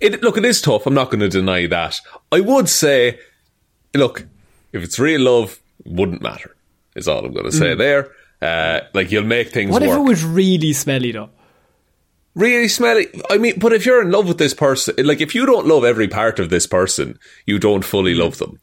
[0.00, 0.86] It, look, it is tough.
[0.86, 2.00] I'm not going to deny that.
[2.32, 3.20] I would say,
[3.94, 4.26] look,
[4.72, 6.56] if it's real love, wouldn't matter.
[6.98, 8.10] Is all I'm going to say there.
[8.42, 9.72] Uh, like you'll make things Mm.
[9.72, 9.90] What work.
[9.90, 11.30] if it was really smelly though?
[12.34, 13.08] really smelly.
[13.30, 15.84] I mean, but if you're in love with this person, like if you don't love
[15.84, 18.60] every part of this person, you don't fully love them.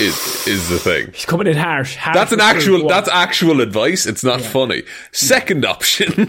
[0.00, 1.10] Is is the thing.
[1.12, 1.96] He's coming in harsh.
[1.96, 2.88] harsh That's an actual.
[2.88, 4.06] That's actual advice.
[4.06, 4.84] It's not funny.
[5.10, 6.10] Second option: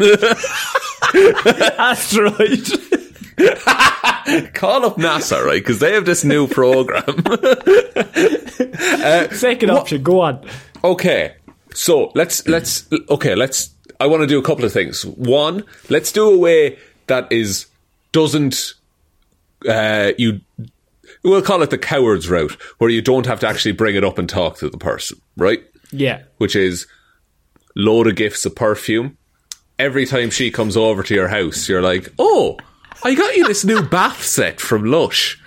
[1.78, 2.68] asteroid.
[4.54, 5.62] call up NASA, right?
[5.62, 7.04] Because they have this new program.
[9.34, 10.04] Second option.
[10.04, 10.46] Go on.
[10.84, 11.36] Okay,
[11.74, 13.74] so let's let's okay let's.
[14.00, 15.06] I want to do a couple of things.
[15.06, 17.68] One, let's do a way that is
[18.12, 18.74] doesn't
[19.68, 20.42] uh, you.
[21.24, 24.18] We'll call it the coward's route, where you don't have to actually bring it up
[24.18, 25.64] and talk to the person, right?
[25.92, 26.24] Yeah.
[26.38, 26.86] Which is
[27.76, 29.18] load of gifts of perfume.
[29.80, 32.58] Every time she comes over to your house, you're like, "Oh,
[33.04, 35.40] I got you this new bath set from Lush."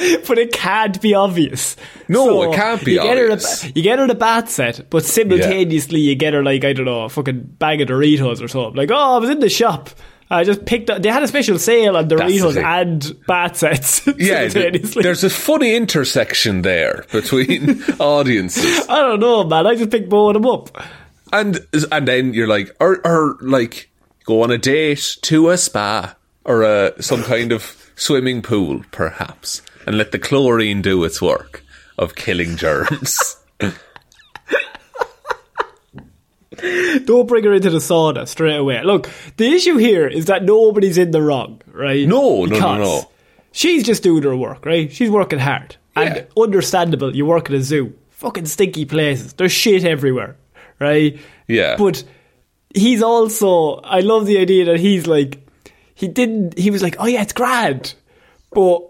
[0.26, 1.76] but it can't be obvious.
[2.08, 3.62] No, it can't be you Get obvious.
[3.62, 6.72] her a, you get her the bat set, but simultaneously you get her like I
[6.72, 8.74] don't know, a fucking bag of Doritos or something.
[8.76, 9.90] Like, oh, I was in the shop.
[10.32, 11.02] I just picked up.
[11.02, 12.64] They had a special sale on the Doritos thing.
[12.64, 14.06] and bat sets.
[14.16, 18.88] Yeah, there's a funny intersection there between audiences.
[18.88, 19.66] I don't know, man.
[19.66, 20.84] I just picked both of them up.
[21.32, 21.58] and
[21.90, 23.90] and then you're like, or or like
[24.24, 29.62] go on a date to a spa or a some kind of swimming pool, perhaps,
[29.90, 31.64] and let the chlorine do its work
[31.98, 33.36] of killing germs.
[37.04, 38.84] Don't bring her into the sauna straight away.
[38.84, 42.06] Look, the issue here is that nobody's in the wrong, right?
[42.06, 43.10] No, no, no, no.
[43.50, 44.92] She's just doing her work, right?
[44.92, 45.74] She's working hard.
[45.96, 46.02] Yeah.
[46.02, 47.92] And understandable, you work at a zoo.
[48.10, 49.32] Fucking stinky places.
[49.32, 50.36] There's shit everywhere,
[50.78, 51.18] right?
[51.48, 51.74] Yeah.
[51.76, 52.04] But
[52.72, 55.44] he's also, I love the idea that he's like,
[55.96, 57.94] he didn't, he was like, oh yeah, it's grand.
[58.52, 58.89] But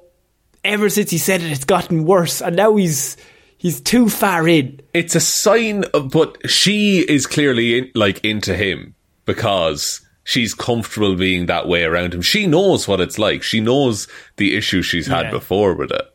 [0.65, 2.41] ever since he said it, it's gotten worse.
[2.43, 3.17] And now he's,
[3.59, 4.81] he's too far in.
[4.95, 8.95] it's a sign of, but she is clearly in, like into him
[9.25, 12.23] because she's comfortable being that way around him.
[12.23, 13.43] She knows what it's like.
[13.43, 15.31] She knows the issues she's had Yeah.
[15.31, 16.07] before with it.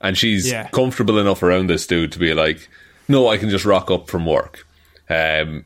[0.00, 0.68] And she's Yeah.
[0.68, 2.68] comfortable enough around this dude to be like,
[3.08, 4.66] no, I can just rock up from work.
[5.08, 5.64] Um,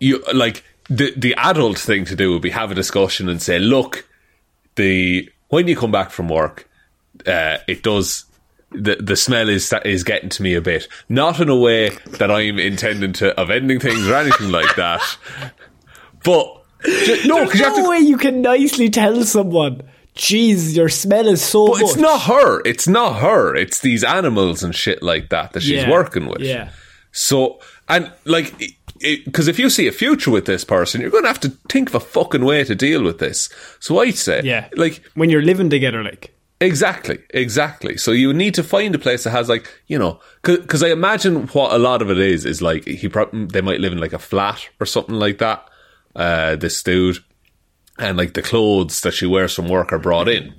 [0.00, 3.58] you like the the adult thing to do would be have a discussion and say,
[3.60, 4.04] look,
[4.74, 6.68] the when you come back from work,
[7.26, 8.24] uh, it does
[8.70, 10.88] the the smell is is getting to me a bit.
[11.08, 15.00] Not in a way that I'm intending to of ending things or anything like that,
[16.24, 17.88] but ju- no, because you no to.
[17.88, 19.82] way you can nicely tell someone,
[20.14, 22.60] jeez, your smell is so But it's not her.
[22.64, 23.54] It's not her.
[23.54, 25.90] It's these animals and shit like that that she's Yeah.
[25.90, 26.40] working with.
[26.40, 26.70] Yeah.
[27.12, 28.54] So and like.
[29.24, 31.88] Because if you see a future with this person, you're going to have to think
[31.88, 33.48] of a fucking way to deal with this.
[33.80, 34.68] So I'd say, Yeah.
[34.76, 36.32] like, when you're living together, like.
[36.62, 37.96] Exactly, exactly.
[37.96, 41.48] So you need to find a place that has like you know, because I imagine
[41.48, 44.12] what a lot of it is is like he prob- they might live in like
[44.12, 45.68] a flat or something like that.
[46.14, 47.18] Uh, this dude,
[47.98, 50.54] and like the clothes that she wears from work are brought in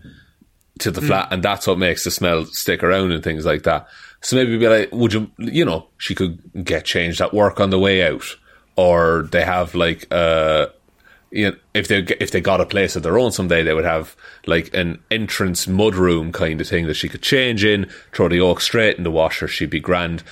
[0.79, 3.87] to the flat, and that's what makes the smell stick around and things like that.
[4.21, 7.69] So maybe be like, would you, you know, she could get changed at work on
[7.69, 8.25] the way out,
[8.75, 10.67] or they have like uh
[11.33, 13.85] you know, if they if they got a place of their own someday, they would
[13.85, 14.15] have
[14.45, 18.61] like an entrance mudroom kind of thing that she could change in, throw the oak
[18.61, 19.47] straight in the washer.
[19.47, 20.23] She'd be grand.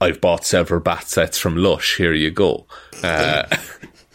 [0.00, 1.96] I've bought several bath sets from Lush.
[1.96, 2.66] Here you go.
[3.04, 3.44] Uh,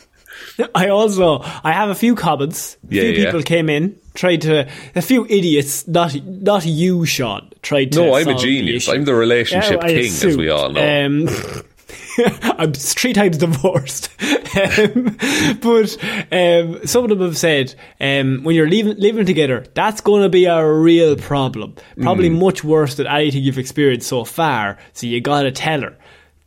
[0.76, 2.76] I also I have a few comments.
[2.90, 3.26] A Yeah, few yeah.
[3.26, 8.00] people came in, tried to a few idiots, not not you, Sean, tried to.
[8.00, 8.90] no, I'm a genius.
[8.90, 11.06] I'm the relationship Yeah, king, as we all know.
[11.06, 11.28] Um,
[12.58, 14.10] I'm three times divorced.
[14.58, 15.18] um,
[15.62, 15.98] but
[16.32, 20.30] um, some of them have said um, when you're living, living together, that's going to
[20.30, 21.76] be a real problem.
[22.02, 22.40] Probably Mm.
[22.40, 24.78] much worse than anything you've experienced so far.
[24.94, 25.98] So you got to tell her.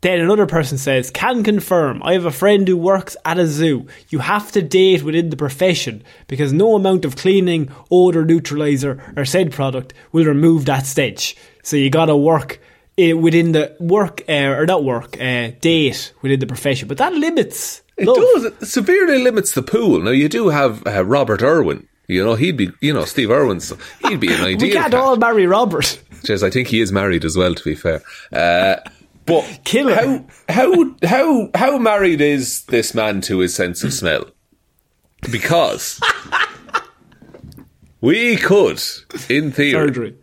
[0.01, 3.89] Then another person says, can confirm, I have a friend who works at a zoo.
[4.11, 9.25] You have to date within the profession because no amount of cleaning, odour neutraliser or
[9.25, 11.35] said product will remove that stench.
[11.65, 12.61] So you gotta work
[12.99, 16.89] uh, within the work, uh, or not work, uh, date within the profession.
[16.89, 17.83] But that limits.
[17.97, 18.17] It love.
[18.17, 18.45] does.
[18.45, 20.01] It severely limits the pool.
[20.01, 21.87] Now you do have uh, Robert Irwin.
[22.07, 22.71] You know he'd be.
[22.81, 23.73] You know Steve Irwin's.
[24.09, 24.69] He'd be an ideal.
[24.69, 24.95] We can't cat.
[25.01, 26.01] all marry Robert.
[26.23, 27.55] Jeez, I think he is married as well.
[27.55, 28.01] To be fair,
[28.33, 28.77] uh,
[29.27, 29.95] but Kill her.
[29.95, 34.25] how how how how married is this man to his sense of smell?
[35.31, 36.01] Because
[38.01, 38.81] we could,
[39.29, 40.17] in theory, Surgery.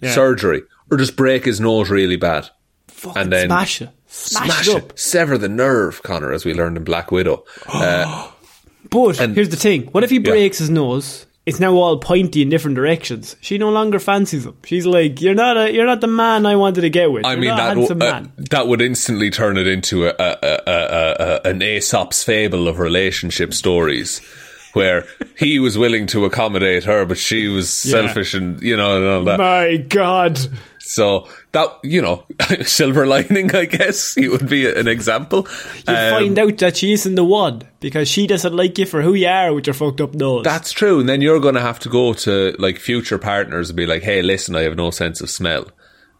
[0.00, 0.14] Yeah.
[0.14, 2.48] surgery, or just break his nose really bad,
[2.88, 3.90] Fucking and then smash it.
[4.06, 7.44] Smash, smash it it, sever the nerve, Connor, as we learned in Black Widow.
[7.72, 8.28] Uh,
[8.90, 10.22] But And- here's the thing: what if he Yeah.
[10.32, 11.26] breaks his nose?
[11.46, 13.34] It's now all pointy in different directions.
[13.40, 14.54] She no longer fancies him.
[14.64, 17.24] She's like, "You're not a, you're not the man I wanted to get with.
[17.24, 21.40] I You're mean that w- uh, that would instantly turn it into a, a, a,
[21.48, 24.20] an Aesop's fable of relationship stories,
[24.74, 27.92] where he was willing to accommodate her, but she was Yeah.
[28.06, 29.38] selfish and you know and all that.
[29.38, 30.38] My God,
[30.82, 32.24] So that you know,
[32.62, 35.46] silver lining, I guess, it would be an example.
[35.86, 39.02] you Um, find out that she isn't the one because she doesn't like you for
[39.02, 40.44] who you are with your fucked up nose.
[40.44, 43.76] That's true, and then you're going to have to go to like future partners and
[43.76, 45.66] be like, "Hey, listen, I have no sense of smell,"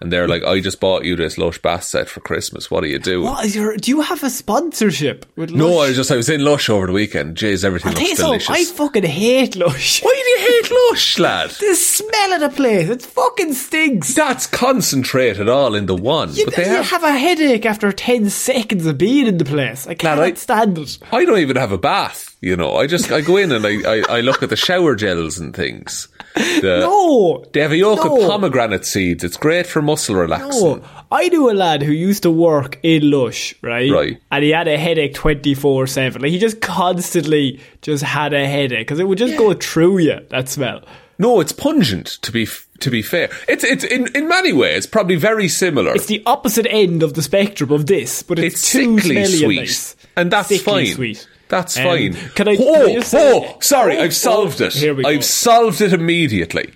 [0.00, 2.70] and they're like, "I just bought you this Lush bath set for Christmas.
[2.70, 3.76] What are you doing?" what is your?
[3.76, 5.50] Do you have a sponsorship with?
[5.50, 7.36] No, I was just I was in Lush over the weekend.
[7.36, 8.50] Jeez, everything I'll looks something, delicious.
[8.50, 10.02] I fucking hate Lush.
[10.02, 11.50] Why do you hate Lush, lad?
[11.50, 14.14] The smell of the place, it fucking stinks.
[14.14, 16.34] That's concentrated all in the one.
[16.34, 19.44] You, but they you have, have, a headache after 10 seconds of being in the
[19.44, 19.86] place.
[19.86, 20.98] I can't I- stand it.
[21.12, 22.29] I don't even have a bath.
[22.42, 24.94] You know, I just I go in and I, I, I look at the shower
[24.94, 26.08] gels and things.
[26.34, 27.44] The- No!
[27.52, 29.22] They have a yolk no, of pomegranate seeds.
[29.24, 30.78] It's great for muscle relaxing.
[30.78, 30.84] No.
[31.12, 33.90] I knew a lad who used to work in Lush, right?
[33.90, 34.22] Right.
[34.30, 36.22] And he had a headache 24 7.
[36.22, 40.20] Like, he just constantly just had a headache because it would just go through you,
[40.30, 40.82] that smell.
[41.18, 42.06] No, it's pungent.
[42.22, 42.48] To be
[42.78, 45.94] to be fair, it's it's in in many ways probably very similar.
[45.94, 49.26] It's the opposite end of the spectrum of this, but it's, It's too sickly smelly
[49.26, 49.96] sweet, and nice.
[50.16, 50.94] and that's Sickly fine.
[50.94, 51.28] Sweet.
[51.50, 52.14] That's Um, fine.
[52.34, 54.72] can I- Oh, can I oh, sorry, Oh, I've solved oh, it.
[54.72, 55.04] here we.
[55.04, 56.72] I've solved it immediately.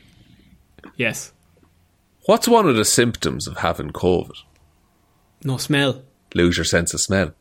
[0.97, 1.33] Yes.
[2.27, 4.37] What's one of the symptoms of having COVID?
[5.45, 6.03] No smell.
[6.35, 7.33] Lose your sense of smell.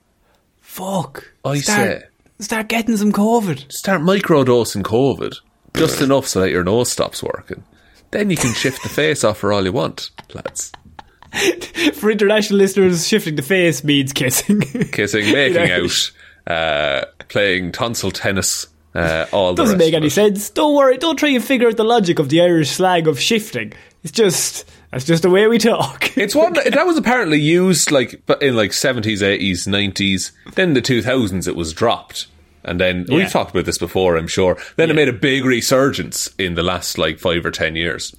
[0.62, 1.34] Fuck.
[1.44, 2.04] I start, say.
[2.40, 3.72] Start getting some COVID.
[3.72, 5.36] Start microdosing COVID
[5.76, 7.64] just enough so that your nose stops working.
[8.12, 10.72] Then you can shift the face off for all you want, lads.
[11.96, 14.62] For international listeners, shifting the face means kissing.
[14.62, 15.86] Kissing, making know?
[15.86, 16.12] out,
[16.48, 20.50] uh, playing tonsil tennis, uh, all the Doesn't make any sense.
[20.50, 20.98] Don't worry.
[20.98, 23.74] Don't try and figure out the logic of the Irish slang of shifting.
[24.04, 26.16] It's just that's just the way we talk.
[26.18, 30.32] It's one that, was apparently used like in like seventies, eighties, nineties.
[30.56, 32.28] Then the two thousands, it was dropped,
[32.64, 33.18] and then Yeah.
[33.18, 34.58] we've talked about this before, I'm sure.
[34.76, 38.14] Then it made a big resurgence in the last like five or ten years.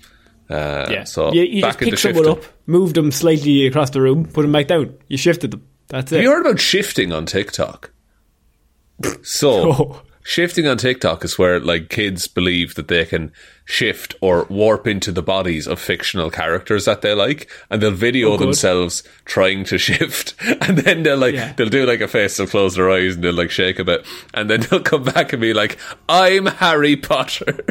[0.50, 1.04] Uh, yeah.
[1.04, 4.24] So you, you back just into pick someone up, moved them slightly across the room,
[4.26, 4.94] put them back down.
[5.08, 5.66] You shifted them.
[5.88, 6.16] That's it.
[6.16, 7.90] Have you heard about shifting on TikTok?
[9.22, 10.02] So, Oh.
[10.22, 13.32] shifting on TikTok is where like kids believe that they can
[13.66, 18.32] shift or warp into the bodies of fictional characters that they like, and they'll video
[18.32, 21.52] Oh, themselves trying to shift, and then they'll like Yeah.
[21.54, 24.06] they'll do like a face, they'll close their eyes, and they'll like shake a bit,
[24.34, 25.78] and then they'll come back and be like,
[26.08, 27.64] "I'm Harry Potter."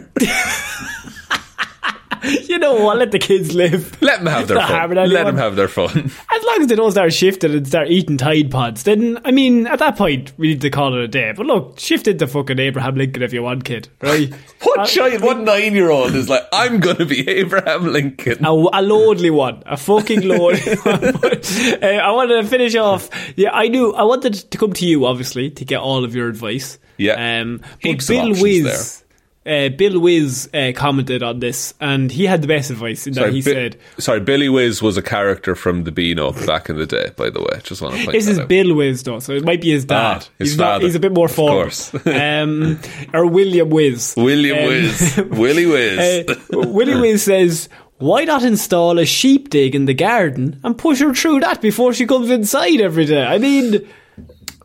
[2.47, 2.97] you know what?
[2.97, 3.97] Let the kids live.
[4.01, 4.95] Let them have their Not fun.
[4.95, 5.89] Let them have their fun.
[6.31, 9.67] As long as they don't start shifting and start eating Tide Pods, then, I mean,
[9.67, 11.33] at that point, we need to call it a day.
[11.35, 14.33] But look, shift into fucking Abraham Lincoln if you want, kid, right?
[14.61, 15.21] What Uh, child?
[15.21, 16.43] What nine-year-old is like?
[16.53, 18.43] I'm going to be Abraham Lincoln.
[18.45, 21.11] A, a lonely one, a fucking lonely one.
[21.21, 23.09] But, uh, I wanted to finish off.
[23.35, 26.29] Yeah, I knew I wanted to come to you, obviously, to get all of your
[26.29, 26.79] advice.
[26.97, 27.41] Yeah.
[27.41, 29.02] Um, but Bill Wiz,
[29.45, 33.33] uh, Bill Wiz uh, commented on this, and he had the best advice in that
[33.33, 36.85] he Bi- said, sorry, Billy Wiz was a character from the Beano back in the
[36.85, 37.59] day, by the way.
[37.63, 38.47] Just want to point This is out.
[38.47, 39.95] Bill Wiz, though, so it might be his dad.
[40.23, 41.93] Ah, his he's, not, he's a bit more course.
[42.07, 42.79] um,
[43.13, 44.13] or William Wiz.
[44.15, 45.17] William Um, Wiz.
[45.29, 45.99] Willy Wiz.
[46.29, 50.99] Uh, Willie Wiz says, "Why not install a sheep dip in the garden and push
[50.99, 53.85] her through that before she comes inside every day?" I mean,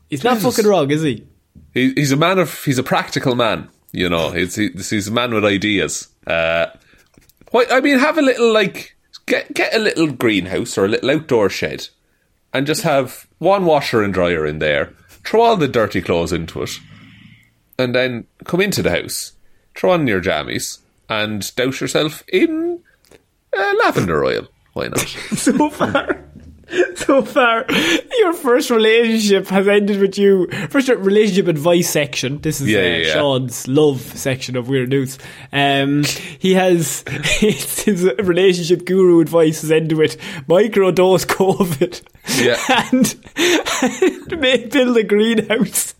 [0.08, 1.26] he's not fucking wrong, is he?
[1.74, 2.64] he, he's a man of.
[2.64, 3.68] He's a practical man.
[3.92, 6.08] You know, he's he's, a man with ideas.
[6.26, 6.66] Uh,
[7.50, 7.64] why?
[7.70, 8.96] I mean, have a little like
[9.26, 11.88] get get a little greenhouse or a little outdoor shed,
[12.52, 14.92] and just have one washer and dryer in there.
[15.24, 16.78] Throw all the dirty clothes into it,
[17.78, 19.32] and then come into the house,
[19.74, 22.80] throw on your jammies, and douse yourself in
[23.56, 24.48] uh, lavender oil.
[24.74, 25.00] Why not?
[25.36, 26.24] So far,
[26.96, 27.64] so far,
[28.18, 30.48] your first relationship has ended with you.
[30.68, 32.40] First relationship advice section.
[32.40, 33.12] This is Yeah, uh, yeah.
[33.14, 35.18] Shaun's love section of Weird News.
[35.52, 36.04] Um,
[36.38, 42.02] he has his relationship guru advice has ended with microdose COVID.
[42.38, 42.58] Yeah.
[44.28, 45.94] and may build a greenhouse.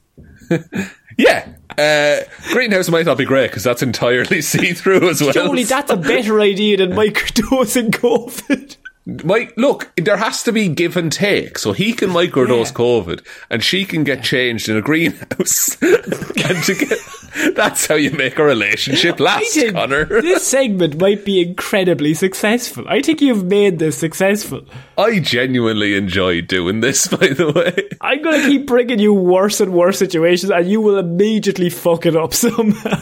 [1.16, 1.48] Yeah.
[1.76, 2.20] Uh,
[2.52, 5.33] greenhouse might not be great because that's entirely see through as well.
[5.33, 8.76] Surely that's a better idea than microdosing COVID.
[9.24, 11.58] Mike, look, there has to be give and take.
[11.58, 12.72] So he can microdose Yeah.
[12.74, 15.76] COVID and she can get changed in a greenhouse.
[15.82, 20.04] and to get, that's how you make a relationship last, think Connor.
[20.04, 22.84] this segment might be incredibly successful.
[22.86, 24.62] I think you've made this successful.
[24.98, 27.88] I genuinely enjoy doing this, by the way.
[28.02, 32.04] I'm going to keep bringing you worse and worse situations, and you will immediately fuck
[32.04, 33.00] it up somehow.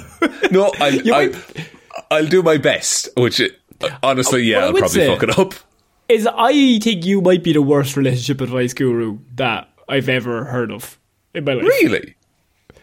[0.53, 1.71] No, I'll, You I, might-
[2.13, 3.41] I'll do my best, which,
[4.05, 5.55] honestly, uh, yeah, I I'll probably say- fuck it up.
[6.09, 10.71] Is I think you might be the worst relationship advice guru that I've ever heard
[10.71, 10.99] of
[11.35, 11.65] in my life.
[11.65, 12.15] Really?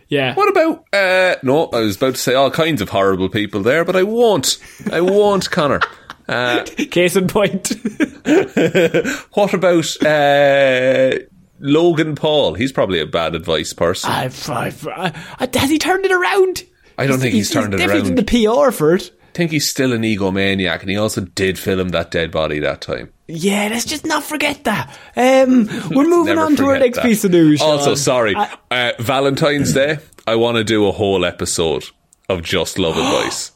[0.09, 0.35] Yeah.
[0.35, 0.85] What about?
[0.93, 4.03] Uh, no, I was about to say all kinds of horrible people there, but I
[4.03, 4.57] won't.
[4.91, 5.79] I won't, Connor.
[6.27, 7.69] Uh, Case in point.
[9.33, 11.17] what about uh,
[11.59, 12.53] Logan Paul?
[12.53, 14.11] He's probably a bad advice person.
[14.11, 15.13] I've, I've, I,
[15.53, 16.63] has he turned it around?
[16.97, 18.15] I don't think he's turned it definitely around.
[18.15, 19.11] did the PR for it.
[19.33, 22.81] I think he's still an egomaniac, and he also did film that dead body that
[22.81, 23.11] time.
[23.27, 24.89] Yeah, let's just not forget that.
[25.15, 27.05] Um, we're moving on to our next that.
[27.05, 27.59] piece of news.
[27.59, 29.97] Also, sorry, I- uh, Valentine's Day.
[30.27, 31.85] I want to do a whole episode
[32.29, 33.52] of just love advice.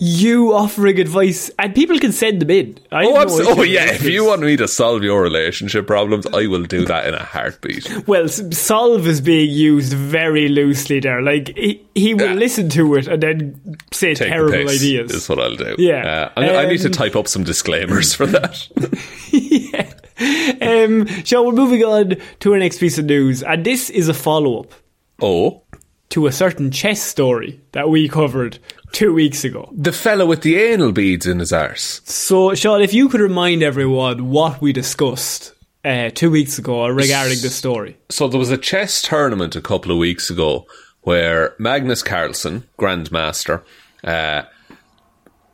[0.00, 2.78] You offering advice, and people can send them in.
[2.92, 3.90] I Oh, abso- oh yeah!
[3.92, 7.22] If you want me to solve your relationship problems, I will do that in a
[7.24, 8.06] heartbeat.
[8.06, 11.20] Well, solve is being used very loosely there.
[11.20, 12.34] Like he, he will Yeah.
[12.34, 15.10] listen to it and then say Take terrible ideas.
[15.12, 15.74] is what I'll do.
[15.78, 16.30] Yeah.
[16.36, 18.68] uh, I, I need to Um, type up some disclaimers for that.
[20.60, 24.14] um, so we're moving on to our next piece of news, and this is a
[24.14, 24.72] follow up
[25.20, 25.62] oh,
[26.10, 28.58] to a certain chess story that we covered
[28.92, 29.68] two weeks ago.
[29.72, 32.00] The fellow with the anal beads in his arse.
[32.04, 35.52] So, Shaun, if you could remind everyone what we discussed
[35.84, 37.96] uh, two weeks ago regarding this story.
[38.10, 40.66] So there was a chess tournament a couple of weeks ago
[41.02, 43.62] where Magnus Carlsen, Grandmaster,
[44.04, 44.42] uh,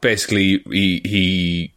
[0.01, 1.73] basically he, he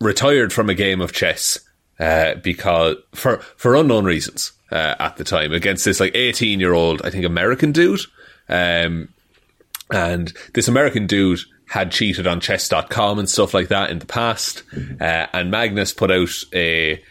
[0.00, 1.58] retired from a game of chess
[1.98, 6.72] uh, because for for unknown reasons uh, at the time against this like 18 year
[6.72, 8.00] old I think American dude
[8.48, 9.10] um,
[9.92, 14.62] and this American dude had cheated on chess.com and stuff like that in the past
[15.00, 17.02] uh, and Magnus put out a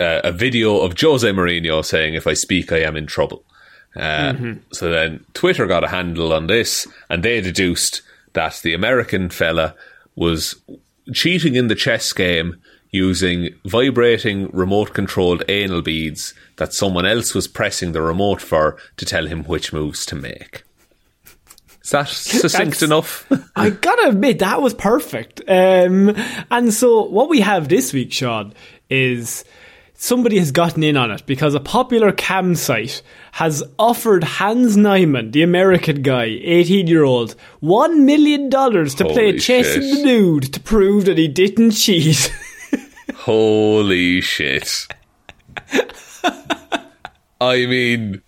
[0.00, 3.44] a video of Jose Mourinho saying if I speak I am in trouble
[3.94, 4.52] uh, mm-hmm.
[4.72, 8.02] so then Twitter got a handle on this and they deduced
[8.32, 9.74] that the American fella
[10.16, 10.56] was
[11.12, 12.60] cheating in the chess game
[12.90, 19.04] using vibrating remote controlled anal beads that someone else was pressing the remote for to
[19.04, 20.62] tell him which moves to make.
[21.94, 23.24] That succinct enough?
[23.56, 25.40] I gotta admit, that was perfect.
[25.46, 26.14] Um,
[26.50, 28.52] and so, what we have this week, Shaun,
[28.90, 29.44] is
[29.94, 33.00] somebody has gotten in on it because a popular cam site
[33.32, 39.38] has offered Hans Niemann, the American guy, 18 year old, $1 million to Holy play
[39.38, 39.82] chess shit.
[39.82, 42.34] in the nude to prove that he didn't cheat.
[43.14, 44.88] Holy shit.
[47.40, 48.20] I mean,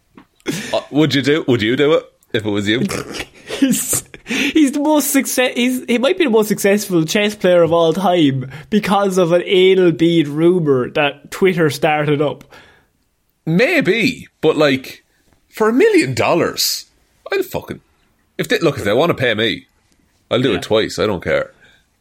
[0.73, 1.45] uh, would you do?
[1.49, 2.83] Would you do it if it was you?
[3.47, 5.55] he's, he's the most success.
[5.55, 9.43] He's, he might be the most successful chess player of all time because of an
[9.45, 12.45] anal bead rumor that Twitter started up.
[13.45, 15.05] Maybe, but like
[15.49, 16.87] for a million dollars,
[17.33, 17.81] I'll fucking
[18.39, 19.67] if they look if they want to pay me,
[20.31, 20.57] I'll do yeah.
[20.57, 20.99] it twice.
[20.99, 21.53] I don't care.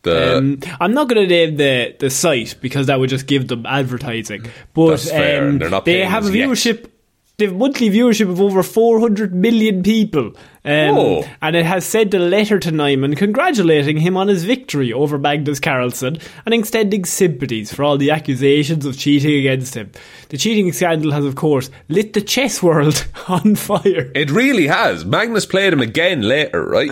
[0.01, 3.47] The, um, I'm not going to name the the site because that would just give
[3.47, 4.45] them advertising.
[4.73, 6.81] But um, they have a viewership.
[6.81, 6.91] Yet.
[7.37, 10.33] They have monthly viewership of over 400 million people.
[10.65, 15.19] Um, and it has sent a letter to Niemann congratulating him on his victory over
[15.19, 19.91] Magnus Carlsen and extending sympathies for all the accusations of cheating against him.
[20.29, 24.11] The cheating scandal has, of course, lit the chess world on fire.
[24.15, 25.05] It really has.
[25.05, 26.91] Magnus played him again later, right?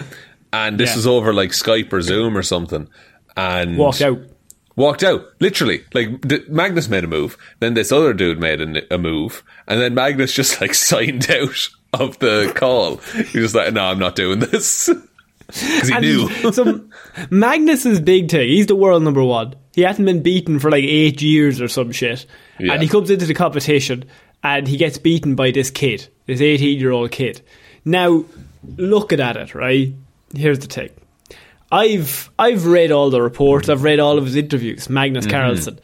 [0.54, 0.96] and this yeah.
[0.96, 2.88] was over like Skype or Zoom or something,
[3.36, 4.20] and walked out.
[4.76, 5.84] Walked out, literally.
[5.94, 9.94] Like Magnus made a move, then this other dude made a, a move, and then
[9.94, 12.98] Magnus just like signed out of the call.
[12.98, 14.90] He was like, "No, I'm not doing this."
[15.46, 16.52] Because he and knew.
[16.54, 16.86] so
[17.30, 18.48] Magnus's big thing.
[18.48, 19.54] He's the world number one.
[19.74, 22.26] He hasn't been beaten for like eight years or some shit.
[22.58, 22.74] Yeah.
[22.74, 24.06] And he comes into the competition
[24.42, 27.42] and he gets beaten by this kid, this 18 year old kid.
[27.86, 28.26] Now,
[28.78, 29.94] looking at it, right?
[30.36, 30.90] here's the thing.
[31.72, 33.70] I've I've read all the reports.
[33.70, 34.90] I've read all of his interviews.
[34.90, 35.32] Magnus mm-hmm.
[35.32, 35.80] Carlsen.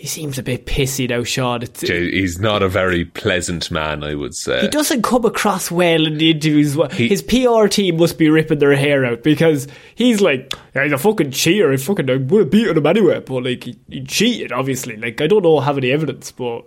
[0.00, 1.62] He seems a bit pissy though, Shaun.
[1.62, 4.62] It's, he's not a very pleasant man, I would say.
[4.62, 6.74] He doesn't come across well in the interviews.
[6.94, 10.92] He, his PR team must be ripping their hair out because he's like, yeah, he's
[10.92, 11.70] a fucking cheater.
[11.70, 14.96] I fucking I would have beaten him anyway, but like he, he, cheated, obviously.
[14.96, 16.62] Like I don't know have any evidence, but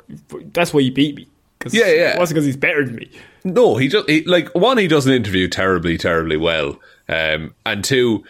[0.54, 1.28] that's why he beat me.
[1.58, 2.14] Cause yeah, yeah.
[2.14, 3.10] It wasn't because he's better than me.
[3.44, 4.78] No, he just he, like one.
[4.78, 6.80] He doesn't interview terribly, terribly well.
[7.10, 8.26] Um, and two,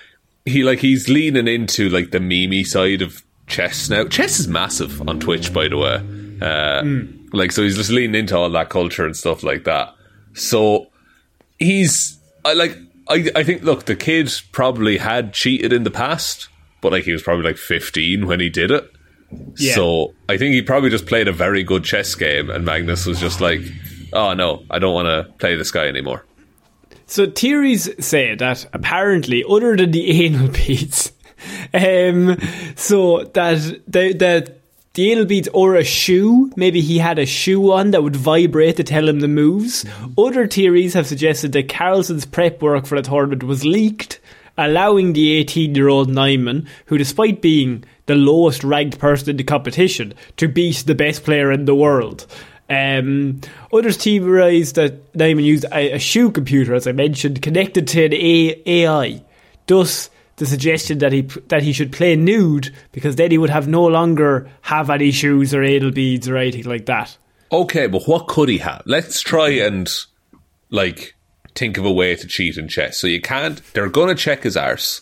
[0.46, 3.22] he like he's leaning into like the memey side of
[3.54, 4.06] chess now.
[4.06, 5.96] Chess is massive on Twitch, by the way.
[6.42, 7.30] Uh, mm.
[7.32, 9.94] Like so, he's just leaning into all that culture and stuff like that.
[10.34, 10.88] So
[11.60, 12.78] he's I like
[13.08, 16.50] I I think look, the kid probably had cheated in the past,
[16.82, 18.90] but like he was probably like fifteen when he did it.
[19.56, 19.76] Yeah.
[19.76, 23.20] So I think he probably just played a very good chess game, and Magnus was
[23.20, 23.62] just like,
[24.12, 26.26] "Oh no, I don't want to play this guy anymore."
[27.06, 31.14] So theories say that apparently, other than the anal beads,
[31.74, 32.38] um,
[32.76, 34.54] so that the, the
[34.94, 38.78] the anal beads or a shoe, maybe he had a shoe on that would vibrate
[38.78, 39.86] to tell him the moves.
[40.20, 44.20] Other theories have suggested that Carlsen's prep work for the tournament was leaked,
[44.56, 49.44] allowing the 18 year old Niemann, who despite being the lowest ranked person in the
[49.44, 52.28] competition, to beat the best player in the world.
[52.70, 53.42] Um,
[53.74, 58.14] others theorised that Niemann used a, a, shoe computer, as I mentioned, connected to an
[58.14, 59.24] a- AI.
[59.68, 63.68] Thus, the suggestion that he that he should play nude because then he would have
[63.68, 67.16] no longer have any shoes or anal beads or anything like that.
[67.52, 68.82] Okay, but what could he have?
[68.86, 69.88] Let's try and
[70.70, 71.16] like
[71.56, 73.00] think of a way to cheat in chess.
[73.00, 73.62] So you can't.
[73.74, 75.02] They're going to check his arse,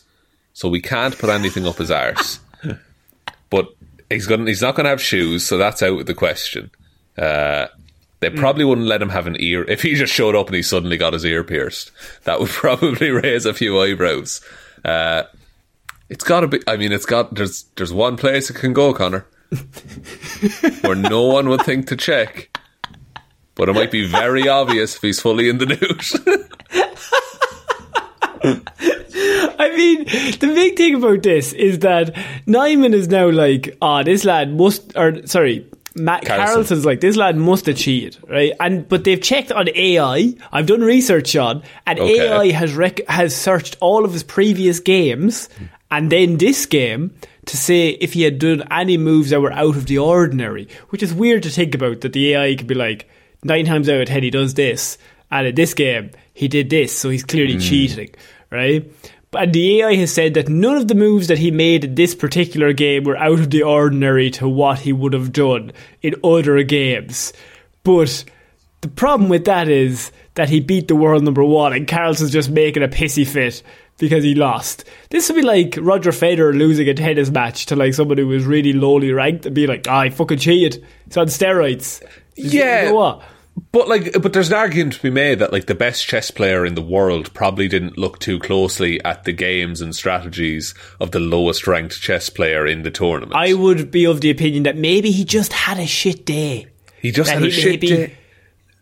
[0.53, 2.39] so we can't put anything up his arse.
[3.49, 3.69] but
[4.09, 4.47] he's going.
[4.47, 6.71] He's not going to have shoes, so that's out of the question.
[7.17, 7.67] Uh,
[8.19, 8.38] they hmm.
[8.38, 10.97] probably wouldn't let him have an ear if he just showed up and he suddenly
[10.97, 11.91] got his ear pierced.
[12.23, 14.41] That would probably raise a few eyebrows.
[14.84, 15.23] Uh,
[16.09, 16.59] it's got to be.
[16.67, 17.36] I mean, it's got.
[17.36, 19.25] There's there's one place it can go, Connor,
[20.82, 22.57] where no one would think to check,
[23.55, 26.15] but it might be very obvious if he's fully in the news.
[29.59, 32.15] I mean, the big thing about this is that
[32.47, 36.53] Niemann is now like, oh, this lad must, or sorry, Matt Carlsen.
[36.55, 38.53] Carlsen's like, this lad must have cheated, right?
[38.59, 40.35] And but they've checked on AI.
[40.51, 42.27] I've done research on, and Okay.
[42.27, 45.49] AI has rec- has searched all of his previous games
[45.91, 47.13] and then this game
[47.45, 51.03] to say if he had done any moves that were out of the ordinary, which
[51.03, 52.01] is weird to think about.
[52.01, 53.09] That the AI could be like
[53.43, 54.97] nine times out of ten he does this,
[55.29, 57.59] and in this game he did this, so he's clearly hmm.
[57.59, 58.09] cheating,
[58.49, 58.89] right?
[59.34, 62.13] And the AI has said that none of the moves that he made in this
[62.13, 65.71] particular game were out of the ordinary to what he would have done
[66.01, 67.32] in other games.
[67.84, 68.25] But
[68.82, 72.49] the problem with that is that he beat the world number one and Carlsen's just
[72.49, 73.63] making a pissy fit
[73.97, 74.84] because he lost.
[75.09, 78.45] This would be like Roger Federer losing a tennis match to like someone who was
[78.45, 80.86] really lowly ranked and be like, I fucking cheated.
[81.05, 82.03] It's on steroids.
[82.36, 82.84] Yeah.
[82.84, 83.23] You know what?
[83.72, 86.66] But like, but there's an argument to be made that like the best chess player
[86.66, 91.20] in the world probably didn't look too closely at the games and strategies of the
[91.20, 93.34] lowest ranked chess player in the tournament.
[93.36, 96.68] I would be of the opinion that maybe he just had a shit day.
[97.01, 98.16] he just that had a shit day.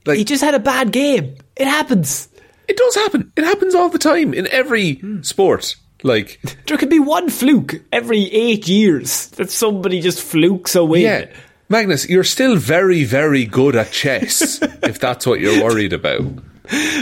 [0.05, 1.35] Like He just had a bad game.
[1.55, 2.29] It happens.
[2.67, 3.31] it does happen.
[3.35, 5.75] It happens all the time in every sport.
[6.03, 11.03] Like There could be one fluke every eight years that somebody just flukes away.
[11.03, 11.25] yeah,
[11.69, 14.59] Magnus, you're still very very good at chess.
[14.83, 16.23] if that's what you're worried about.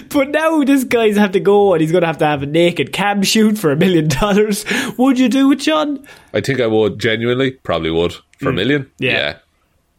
[0.09, 2.45] But now this guy's have to go and he's going to have to have a
[2.45, 4.65] naked cam shoot for a million dollars.
[4.97, 6.05] Would you do it, John?
[6.33, 8.55] I think I would genuinely, probably would for a mm.
[8.55, 8.91] million.
[8.97, 9.11] Yeah.
[9.11, 9.37] yeah.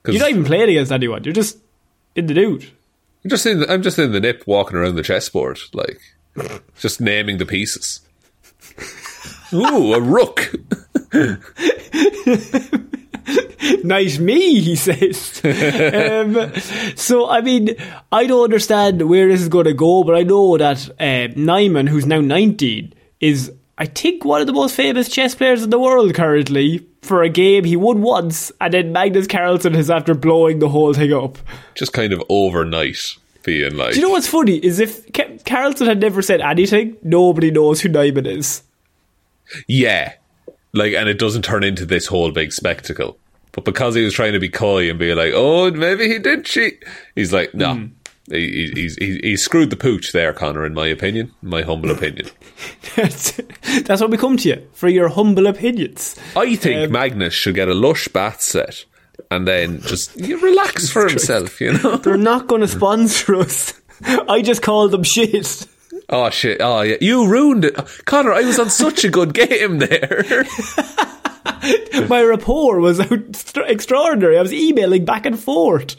[0.07, 1.25] You're not even playing against anyone.
[1.25, 1.59] You're just
[2.15, 2.71] in the nude.
[3.25, 3.61] I'm just in.
[3.61, 6.01] The, I'm just in the nip, walking around the chessboard, like
[6.79, 8.01] just naming the pieces.
[9.53, 10.51] Ooh, a rook.
[13.85, 15.41] nice me, he says.
[15.45, 16.53] um,
[16.97, 17.77] so, I mean,
[18.13, 21.87] I don't understand where this is going to go, but I know that uh, Niemann,
[21.87, 25.79] who's now 19, is, I think, one of the most famous chess players in the
[25.79, 30.59] world currently for a game he won once, and then Magnus Carlsen is after blowing
[30.59, 31.39] the whole thing up.
[31.75, 33.93] Just kind of overnight being like.
[33.93, 34.57] Do you know what's funny?
[34.57, 38.63] Is if Ca- Carlsen had never said anything, nobody knows who Niemann is.
[39.67, 40.15] Yeah.
[40.73, 43.19] Like, and it doesn't turn into this whole big spectacle.
[43.53, 46.45] But because he was trying to be coy and be like, oh, maybe he did
[46.45, 47.75] cheat, he's like, no.
[47.75, 47.87] Hmm.
[48.31, 51.91] He, he, he's, he, he screwed the pooch there, Connor, in my opinion, my humble
[51.97, 52.27] opinion.
[52.95, 56.15] That's what we come to you for your humble opinions.
[56.37, 58.85] I think Um, Magnus should get a lush bath set
[59.31, 61.97] and then just you relax for himself, you know?
[61.97, 63.73] They're not going to sponsor us.
[64.05, 65.67] I just called them shit.
[66.11, 66.59] Oh shit!
[66.61, 68.33] Oh yeah, you ruined it, Connor.
[68.33, 70.47] I was on such a good game there.
[72.09, 73.01] My rapport was
[73.57, 74.39] extraordinary.
[74.39, 75.97] I was emailing back and forth.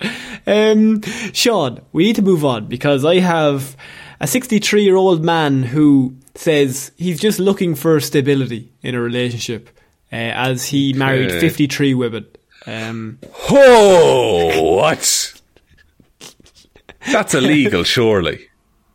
[0.47, 1.01] Um,
[1.33, 3.75] Shaun, we need to move on because I have
[4.19, 9.69] a 63 year old man who says he's just looking for stability in a relationship
[10.11, 12.25] uh, as he married 53 women.
[12.65, 15.41] Um, oh, what?
[17.11, 18.48] That's illegal, surely.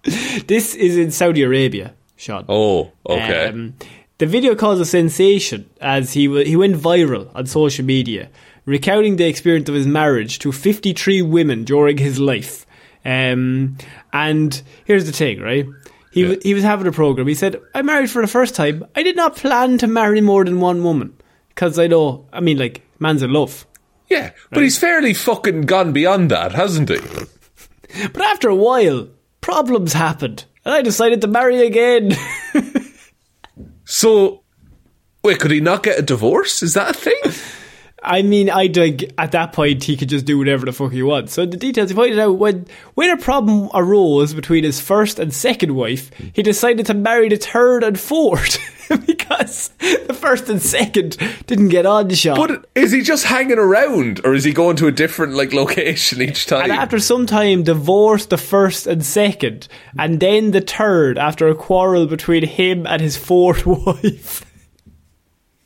[0.47, 2.45] this is in Saudi Arabia, Shaun.
[2.49, 3.49] Oh, okay.
[3.49, 3.75] Um,
[4.19, 8.31] the video caused a sensation as he w- he went viral on social media,
[8.65, 12.65] recounting the experience of his marriage to 53 women during his life.
[13.05, 13.77] Um,
[14.13, 15.67] and here's the thing, right?
[16.13, 17.27] He, w- he was having a program.
[17.27, 18.85] He said, I married for the first time.
[18.95, 21.13] I did not plan to marry more than one woman.
[21.49, 23.67] Because I know, I mean, like, man's in love.
[24.11, 26.99] yeah, but he's fairly fucking gone beyond that, hasn't he?
[28.13, 29.09] But after a while,
[29.45, 30.47] problems happened.
[30.65, 32.13] And I decided to marry again.
[33.87, 34.43] So,
[35.23, 36.63] wait, could he not get a divorce?
[36.63, 37.33] Is that a thing?
[38.05, 41.03] I mean, I think at that point he could just do whatever the fuck he
[41.03, 41.33] wants.
[41.33, 45.33] So the details he pointed out when when a problem arose between his first and
[45.33, 48.59] second wife, he decided to marry the third and fourth
[49.07, 52.37] because the first and second didn't get on the shot.
[52.37, 56.21] But is he just hanging around, or is he going to a different like location
[56.21, 56.65] each time?
[56.65, 61.55] and after some time, divorced the first and second, and then the third after a
[61.55, 64.45] quarrel between him and his fourth wife.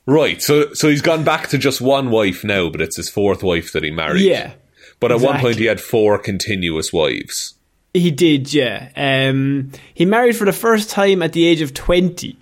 [0.09, 3.42] Right, so so he's gone back to just one wife now, but it's his fourth
[3.42, 4.22] wife that he married.
[4.22, 4.54] Yeah,
[5.00, 7.56] But at one point he had four continuous wives.
[7.92, 8.88] He did, yeah.
[8.96, 12.38] Um, he married for the first time at the age of 20.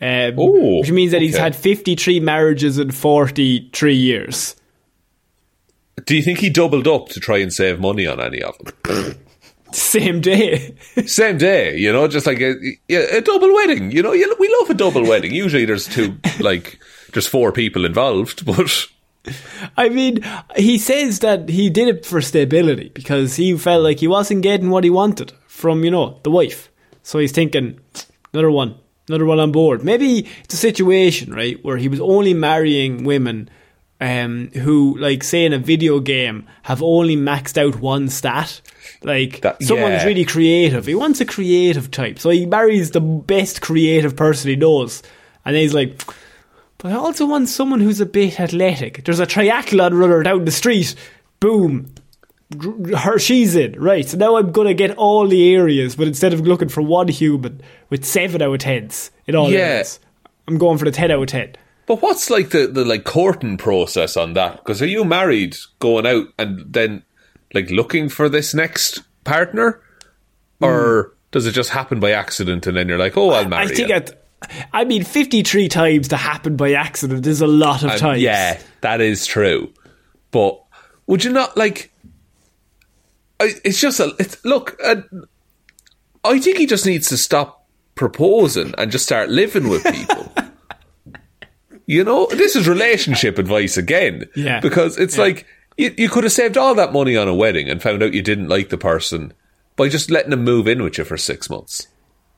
[0.00, 4.56] Um, Ooh, which means that he's had 53 marriages in 43 years.
[6.06, 9.18] Do you think he doubled up to try and save money on any of them?
[9.72, 10.74] Same day.
[11.06, 12.54] Same day, you know, just like a,
[12.88, 13.90] a double wedding.
[13.90, 15.34] You know, we love a double wedding.
[15.34, 16.78] Usually there's two, like,
[17.12, 18.86] there's four people involved, but
[19.76, 20.24] I mean,
[20.56, 24.70] he says that he did it for stability because he felt like he wasn't getting
[24.70, 26.70] what he wanted from, you know, the wife.
[27.02, 27.78] So he's thinking,
[28.32, 28.76] another one,
[29.08, 29.84] another one on board.
[29.84, 33.48] Maybe it's a situation, right, where he was only marrying women
[34.00, 38.60] um, who, like, say in a video game, have only maxed out one stat.
[39.04, 40.06] Like, That- someone's yeah.
[40.06, 40.86] really creative.
[40.86, 42.18] He wants a creative type.
[42.18, 45.02] So he marries the best creative person he knows.
[45.44, 46.02] And then he's like,
[46.82, 49.04] but I also want someone who's a bit athletic.
[49.04, 50.96] There's a triathlon runner down the street.
[51.38, 51.94] Boom.
[52.96, 53.80] Her, she's in.
[53.80, 54.06] Right.
[54.06, 57.06] So now I'm going to get all the areas, but instead of looking for one
[57.06, 59.58] human with seven out of tens in all Yeah.
[59.60, 60.00] areas,
[60.48, 61.54] I'm going for the 10 out of 10.
[61.86, 64.56] But what's like the, the like courting process on that?
[64.56, 67.04] Because are you married, going out, and then
[67.54, 69.80] like looking for this next partner,
[70.58, 70.64] hmm.
[70.64, 73.68] or does it just happen by accident and then you're like, oh, I'll marry I
[73.68, 73.94] think you?
[73.94, 74.21] at,
[74.72, 78.22] I mean, 53 times to happen by accident is a lot of And times.
[78.22, 79.72] Yeah, that is true.
[80.30, 80.62] But
[81.06, 81.92] would you not like?
[83.40, 84.14] I, it's just a.
[84.18, 84.96] It's, look, uh,
[86.24, 90.32] I think he just needs to stop proposing and just start living with people.
[91.86, 94.28] you know, this is relationship advice again.
[94.36, 94.60] Yeah.
[94.60, 95.22] because it's Yeah.
[95.24, 98.14] like you, you could have saved all that money on a wedding and found out
[98.14, 99.32] you didn't like the person
[99.76, 101.86] by just letting them move in with you for six months.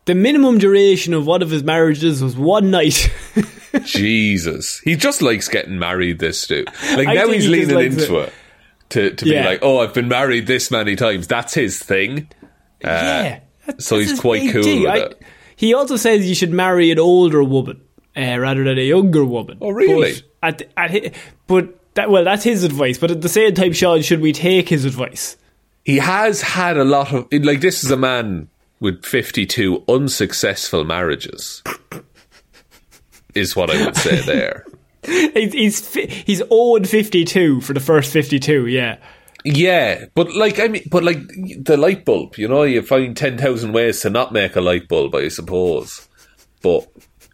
[0.06, 3.10] The minimum duration of one of his marriages was one night.
[3.84, 6.18] Jesus, he just likes getting married.
[6.18, 8.28] This dude, like I now he's he leaning into it.
[8.28, 8.32] it,
[8.90, 9.42] to to Yeah.
[9.42, 11.26] be like, oh, I've been married this many times.
[11.26, 12.28] That's his thing.
[12.80, 13.40] yeah.
[13.66, 15.22] That- so that's he's quite cool with I- it.
[15.56, 17.80] He also says you should marry an older woman
[18.16, 19.56] uh, rather than a younger woman.
[19.62, 20.14] Oh, really?
[20.42, 21.14] But, at, at,
[21.46, 22.98] but that, well, that's his advice.
[22.98, 25.36] But at the same time, Shaun, should we take his advice?
[25.84, 27.60] He has had a lot of like.
[27.62, 28.48] This is a man
[28.84, 31.62] with fifty-two unsuccessful marriages.
[33.34, 34.66] Is what I would say there.
[35.04, 38.96] He's he's, owed 52 for the first 52, yeah.
[39.44, 41.18] Yeah, but like I mean, but like
[41.58, 44.88] the light bulb, you know, you find ten thousand ways to not make a light
[44.88, 46.08] bulb, I suppose.
[46.62, 46.88] But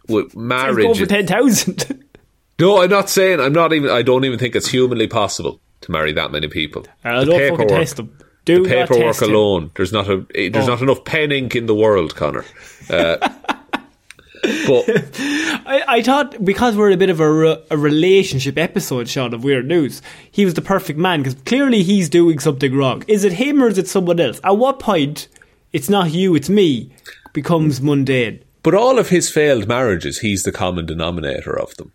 [0.09, 2.07] with marriage, going for 10,000.
[2.59, 3.39] No, I'm not saying.
[3.39, 3.89] I'm not even.
[3.89, 6.85] I don't even think it's humanly possible to marry that many people.
[7.03, 8.15] Uh, I don't fucking test him.
[8.45, 9.29] Do the paperwork test him.
[9.35, 9.71] alone.
[9.75, 10.25] There's not a.
[10.35, 10.73] eh, There's Oh.
[10.73, 12.43] not enough pen ink in the world, Connor.
[12.89, 13.17] Uh,
[14.67, 14.85] but
[15.65, 19.33] I, I thought because we're in a bit of a, re- a relationship episode, Shaun,
[19.33, 23.03] of Weird News, he was the perfect man because clearly he's doing something wrong.
[23.07, 24.39] Is it him or is it someone else?
[24.43, 25.27] At what point,
[25.73, 26.91] it's not you, it's me,
[27.33, 28.43] becomes mundane?
[28.63, 31.91] but all of his failed marriages, he's the common denominator of them.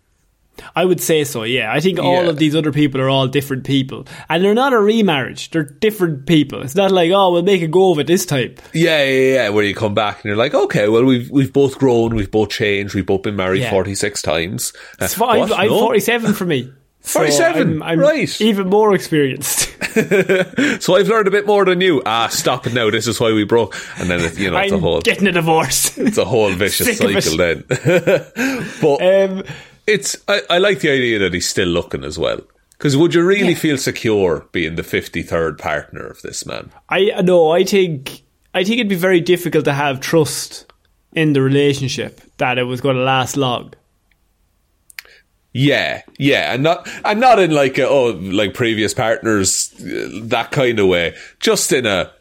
[0.75, 1.71] I would say so, yeah.
[1.71, 2.29] I think all Yeah.
[2.29, 4.05] of these other people are all different people.
[4.29, 6.61] And they're not a remarriage, they're different people.
[6.61, 8.55] It's not like, oh, we'll make a go of it this time.
[8.73, 9.49] Yeah, yeah, yeah.
[9.49, 12.49] Where you come back and you're like, okay, well, we've we've both grown, we've both
[12.49, 13.69] changed, we've both been married Yeah.
[13.69, 14.73] forty six times.
[14.99, 15.51] Uh, what?
[15.51, 15.79] I'm No?
[15.79, 16.71] 47 for me.
[17.07, 18.41] So 47, I'm, I'm right.
[18.41, 19.73] Even more experienced.
[20.81, 22.01] So I've learned a bit more than you.
[22.05, 22.89] Ah, stop it now.
[22.91, 23.75] This is why we broke.
[23.97, 25.97] And then it, you know, it's a I'm whole getting a divorce.
[25.97, 27.63] it's a whole vicious Sick cycle then.
[28.81, 29.43] but um,
[29.87, 32.41] it's I, I like the idea that he's still looking as well.
[32.71, 36.71] Because would you really feel secure being the fifty third partner of this man?
[36.89, 38.21] I no, I think
[38.53, 40.71] I think it'd be very difficult to have trust
[41.13, 43.73] in the relationship that it was going to last long.
[45.53, 50.51] Yeah, yeah, and not and not in like a, oh like previous partners uh, that
[50.51, 51.15] kind of way.
[51.39, 52.11] Just in a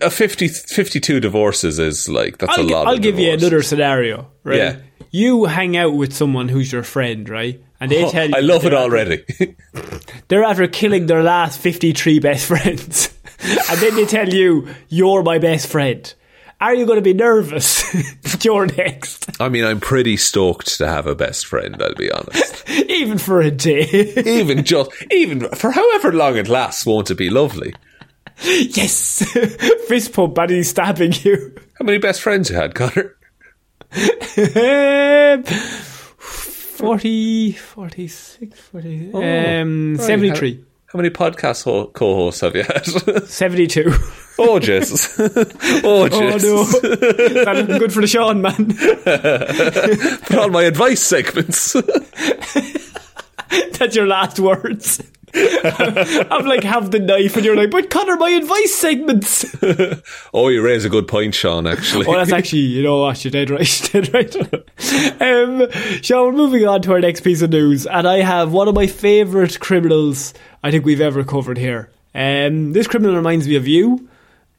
[0.00, 2.86] a 50, 52 divorces is like that's I'll, a lot.
[2.86, 4.30] I'll give you another scenario.
[4.42, 4.76] Right, Yeah.
[5.10, 7.62] You hang out with someone who's your friend, right?
[7.80, 9.24] And they Oh, tell you I love it already.
[10.28, 15.38] They're after killing their last fifty-three best friends, and then they tell you you're my
[15.38, 16.12] best friend.
[16.58, 17.84] Are you going to be nervous?
[18.44, 21.76] you're next, I mean, I'm pretty stoked to have a best friend.
[21.82, 22.66] I'll be honest.
[22.88, 23.82] even for a day.
[24.24, 27.74] even just even for however long it lasts, won't it be lovely?
[28.42, 29.22] yes,
[29.88, 31.54] fist pump, and he's stabbing you.
[31.78, 33.15] How many best friends you had, Connor?
[33.92, 35.42] Um,
[36.18, 40.64] 40, 46, 40, um, 73.
[40.92, 42.84] How many podcast ho- co-hosts have you had?
[43.26, 43.92] 72.
[44.38, 45.18] oh Jesus!
[45.18, 45.24] oh
[45.84, 46.64] Oh no.
[47.44, 48.66] That looking good for the Shaun, man.
[50.26, 51.72] Put on my advice segments.
[53.78, 55.02] That's your last words.
[55.34, 59.44] I'm like, have the knife, and you're like, but Connor, my advice segments.
[60.34, 61.66] oh, you raise a good point, Shaun.
[61.66, 64.34] Actually, Oh, that's actually, you know what, you're dead right, dead right.
[65.20, 65.70] um,
[66.02, 68.74] Shaun, we're moving on to our next piece of news, and I have one of
[68.74, 71.90] my favourite criminals I think we've ever covered here.
[72.14, 74.08] Um, this criminal reminds me of you,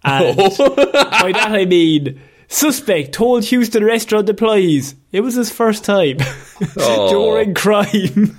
[0.03, 6.17] and by that I mean, suspect told Houston restaurant employees it was his first time
[6.77, 7.09] Oh.
[7.09, 8.35] during crime.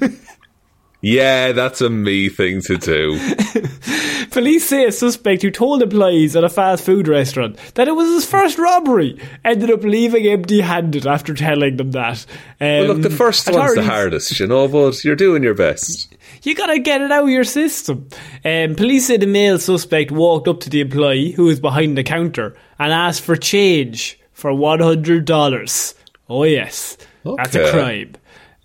[1.00, 3.20] Yeah, that's a me thing to do.
[4.32, 8.08] Police say a suspect who told employees at a fast food restaurant that it was
[8.08, 12.26] his first robbery ended up leaving empty handed after telling them that.
[12.60, 16.14] Um, Well, look, the first one's the hardest, you know, but you're doing your best.
[16.42, 18.08] You gotta get it out of your system.
[18.44, 22.02] Um, police say the male suspect walked up to the employee who was behind the
[22.02, 25.94] counter and asked for change for $100.
[26.28, 26.96] Oh, yes.
[27.24, 28.14] That's a crime.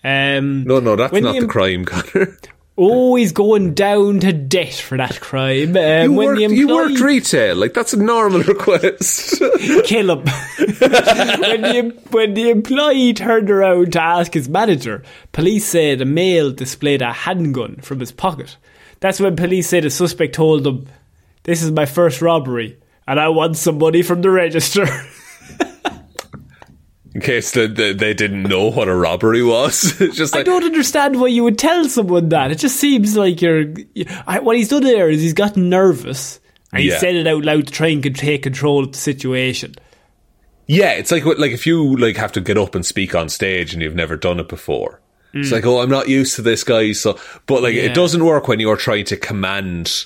[0.04, 2.38] Um, No, no, that's not the em- crime, Connor.
[2.76, 5.78] Oh, he's going down to debt for that crime.
[5.78, 9.40] Um, You when worked, the you worked retail, like that's a normal request.
[9.86, 10.26] kill him.
[10.26, 16.52] when, the, when the employee turned around to ask his manager, police said a male
[16.52, 18.58] displayed a handgun from his pocket.
[19.02, 20.88] That's when police said the suspect told them,
[21.44, 22.78] This is my first robbery,
[23.08, 24.88] and I want some money from the register.
[27.16, 29.94] In case the, the, they didn't know what a robbery was.
[30.02, 32.52] It's just I don't understand why you would tell someone that.
[32.52, 33.66] It just seems like you're.
[34.26, 36.40] I, what he's done there is he's gotten nervous
[36.72, 36.98] and he Yeah.
[36.98, 39.76] said it out loud to try and take control of the situation.
[40.66, 43.74] yeah, it's like like if you like have to get up and speak on stage
[43.74, 45.00] and you've never done it before.
[45.36, 45.54] It's mm.
[45.54, 46.92] like, oh, I'm not used to this, guy.
[46.94, 47.84] So, but like, Yeah.
[47.84, 50.06] it doesn't work when you're trying to command,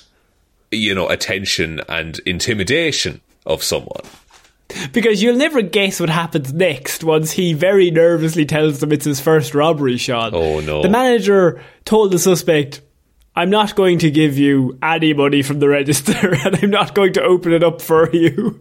[0.70, 4.02] you know, attention and intimidation of someone.
[4.92, 9.18] Because you'll never guess what happens next once he very nervously tells them it's his
[9.20, 10.34] first robbery, Shaun.
[10.34, 10.82] Oh, no.
[10.82, 12.82] The manager told the suspect,
[13.34, 17.14] I'm not going to give you any money from the register and I'm not going
[17.14, 18.60] to open it up for you.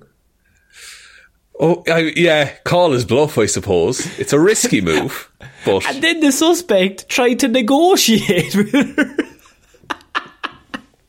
[1.60, 4.06] Oh, I, yeah, call his bluff, I suppose.
[4.20, 5.32] It's a risky move,
[5.66, 9.16] but And then the suspect tried to negotiate with her.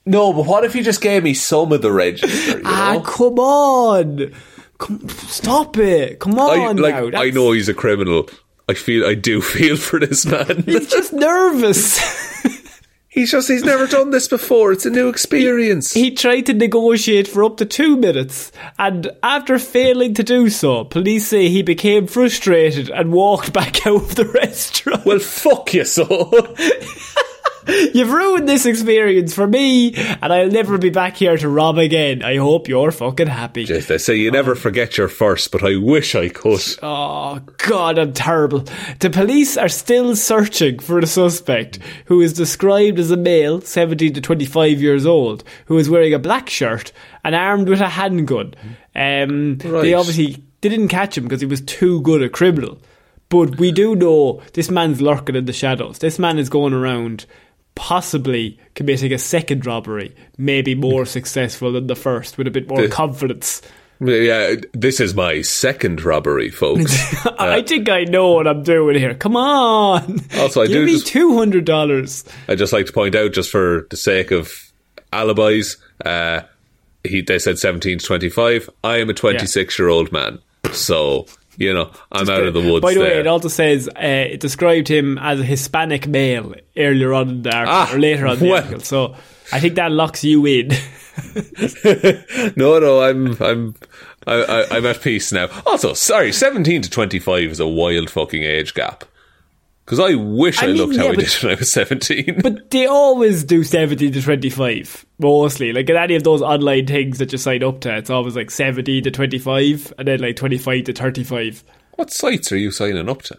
[0.06, 0.32] no.
[0.32, 2.58] But what if he just gave me some of the register?
[2.58, 4.32] You Ah, come on.
[4.78, 6.20] Come, stop it.
[6.20, 7.20] Come I, on like, now.
[7.20, 8.28] I know he's a criminal.
[8.68, 10.62] I feel, I do feel for this man.
[10.64, 11.98] He's just nervous.
[13.08, 14.72] he's just, he's never done this before.
[14.72, 15.92] It's a new experience.
[15.92, 20.84] He tried to negotiate for up to two minutes, and after failing to do so,
[20.84, 25.04] police say he became frustrated and walked back out of the restaurant.
[25.04, 26.06] well, fuck you, so.
[27.94, 32.22] You've ruined this experience for me, and I'll never be back here to rob again.
[32.22, 33.64] I hope you're fucking happy.
[33.64, 36.62] Just, they say you never forget your first, but I wish I could.
[36.82, 38.64] Oh God, I'm terrible.
[39.00, 44.14] The police are still searching for the suspect, who is described as a male, 17
[44.14, 46.92] to 25 years old, who is wearing a black shirt
[47.22, 48.54] and armed with a handgun.
[48.94, 52.78] Um, They obviously they didn't catch him because he was too good a criminal.
[53.28, 55.98] But we do know this man's lurking in the shadows.
[55.98, 57.26] This man is going around
[57.78, 62.82] possibly committing a second robbery, maybe more successful than the first, with a bit more
[62.82, 63.62] The- confidence.
[64.00, 66.92] Yeah, this is my second robbery, folks.
[67.38, 69.14] I think I know what I'm doing here.
[69.14, 70.20] Come on.
[70.36, 72.24] Also, I Give do me two hundred dollars.
[72.48, 74.52] I just like to point out, just for the sake of
[75.12, 76.42] alibis, uh,
[77.02, 78.68] he they said seventeen to twenty five.
[78.84, 80.38] I am a twenty six year old man,
[80.72, 81.26] so
[81.58, 82.82] you know I'm out of the woods.
[82.82, 87.12] By the way, it also says uh, it described him as a Hispanic male earlier
[87.12, 88.56] on in the article, Ah, or later on in the well.
[88.62, 88.80] article.
[88.80, 89.14] So
[89.52, 90.68] I think that locks you in.
[92.56, 93.74] no, no, I'm I'm
[94.26, 95.48] I, I, I'm at peace now.
[95.66, 99.04] Also, sorry, seventeen to twenty five is a wild fucking age gap.
[99.88, 102.40] Because I wish I, I mean, looked how yeah, I did when I was seventeen.
[102.42, 105.72] but they always do 17 to twenty-five mostly.
[105.72, 108.50] Like in any of those online things that you sign up to, it's always like
[108.50, 111.64] seventy to twenty-five, and then like twenty-five to thirty-five.
[111.92, 113.38] what sites are you signing up to?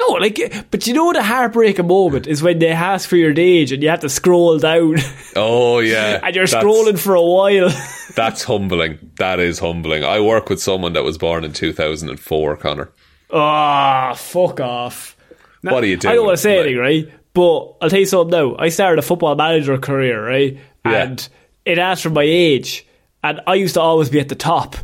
[0.00, 3.70] No, like, but you know the heartbreaking moment is when they ask for your age
[3.70, 4.96] and you have to scroll down
[5.36, 7.70] Oh yeah, and you're scrolling for a while.
[8.16, 9.12] That's humbling.
[9.18, 10.02] That is humbling.
[10.02, 12.90] I work with someone that was born in two thousand and four, Connor.
[13.30, 15.16] Ah, fuck off.
[15.62, 16.08] Now, What are you do?
[16.08, 17.08] I don't want to say Like- anything, right?
[17.32, 18.56] But I'll tell you something now.
[18.58, 20.58] I started a football manager career, right?
[20.86, 21.02] Yeah.
[21.02, 21.28] And
[21.66, 22.86] it asked for my age.
[23.22, 24.76] And I used to always be at the top.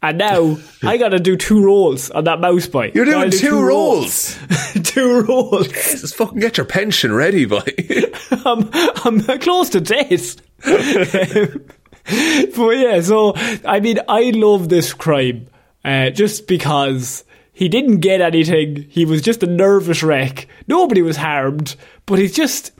[0.00, 2.94] And now I got to do two roles on that mouse bite.
[2.94, 4.38] You're doing do two roles.
[4.84, 5.68] two roles.
[5.72, 7.60] Just fucking get your pension ready, boy.
[8.30, 8.70] I'm,
[9.04, 10.36] I'm close to death.
[12.56, 13.32] but yeah, so
[13.64, 15.48] I mean, I love this crime
[15.84, 17.24] uh, just because
[17.58, 18.86] he didn't get anything.
[18.88, 20.46] He was just a nervous wreck.
[20.68, 21.74] Nobody was harmed,
[22.06, 22.70] but he's just.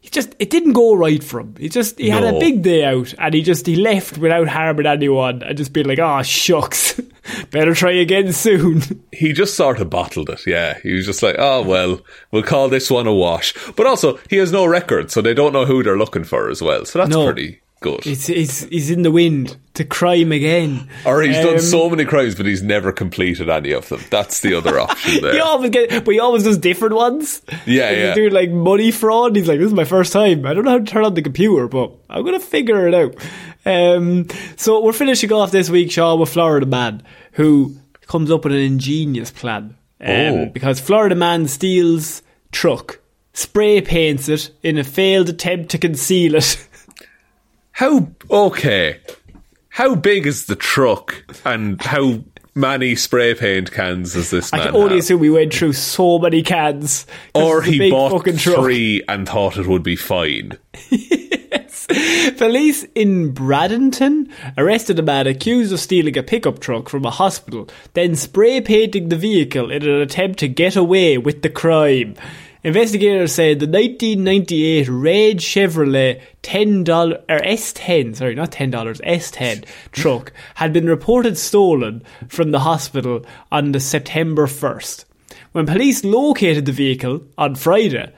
[0.00, 1.54] He just it didn't go right for him.
[1.58, 4.86] He just he had a big day out and he just he left without harming
[4.86, 7.00] anyone and just being like, oh shucks.
[7.50, 8.82] Better try again soon.
[9.12, 10.46] he just sort of bottled it.
[10.46, 12.00] Yeah, he was just like, oh well,
[12.30, 13.52] we'll call this one a wash.
[13.74, 16.62] But also, he has no record, so they don't know who they're looking for as
[16.62, 16.84] well.
[16.84, 17.24] So that's No.
[17.24, 17.60] pretty
[17.90, 18.04] good.
[18.04, 19.56] He's, he's, he's in the wind.
[19.74, 20.88] to crime again.
[21.04, 24.00] Or he's done Um, so many crimes, but he's never completed any of them.
[24.10, 25.34] That's the other option there.
[25.34, 27.42] He always get, but he always does different ones.
[27.66, 28.06] Yeah, yeah.
[28.06, 29.36] He's doing like money fraud.
[29.36, 30.46] He's like, this is my first time.
[30.46, 33.14] I don't know how to turn on the computer, but I'm gonna figure it out.
[33.66, 37.76] Um, so we're finishing off this week, Shaun, with Florida Man, who
[38.06, 39.76] comes up with an ingenious plan.
[40.00, 40.46] Um, Oh.
[40.46, 42.22] Because Florida Man steals
[42.52, 43.00] truck,
[43.32, 46.56] spray paints it in a failed attempt to conceal it.
[47.76, 49.00] How okay?
[49.68, 52.20] How big is the truck, and how
[52.54, 55.00] many spray paint cans does this I man can only have?
[55.00, 58.64] assume we went through so many cans, or he bought fucking truck.
[58.64, 60.52] three and thought it would be fine.
[62.38, 67.68] Police in Bradenton arrested a man accused of stealing a pickup truck from a hospital,
[67.92, 72.14] then spray painting the vehicle in an attempt to get away with the crime.
[72.66, 80.72] Investigators said the 1998 red Chevrolet $10 or S10, sorry, not $10, S10 truck had
[80.72, 85.04] been reported stolen from the hospital on the September 1st.
[85.52, 88.12] When police located the vehicle on Friday,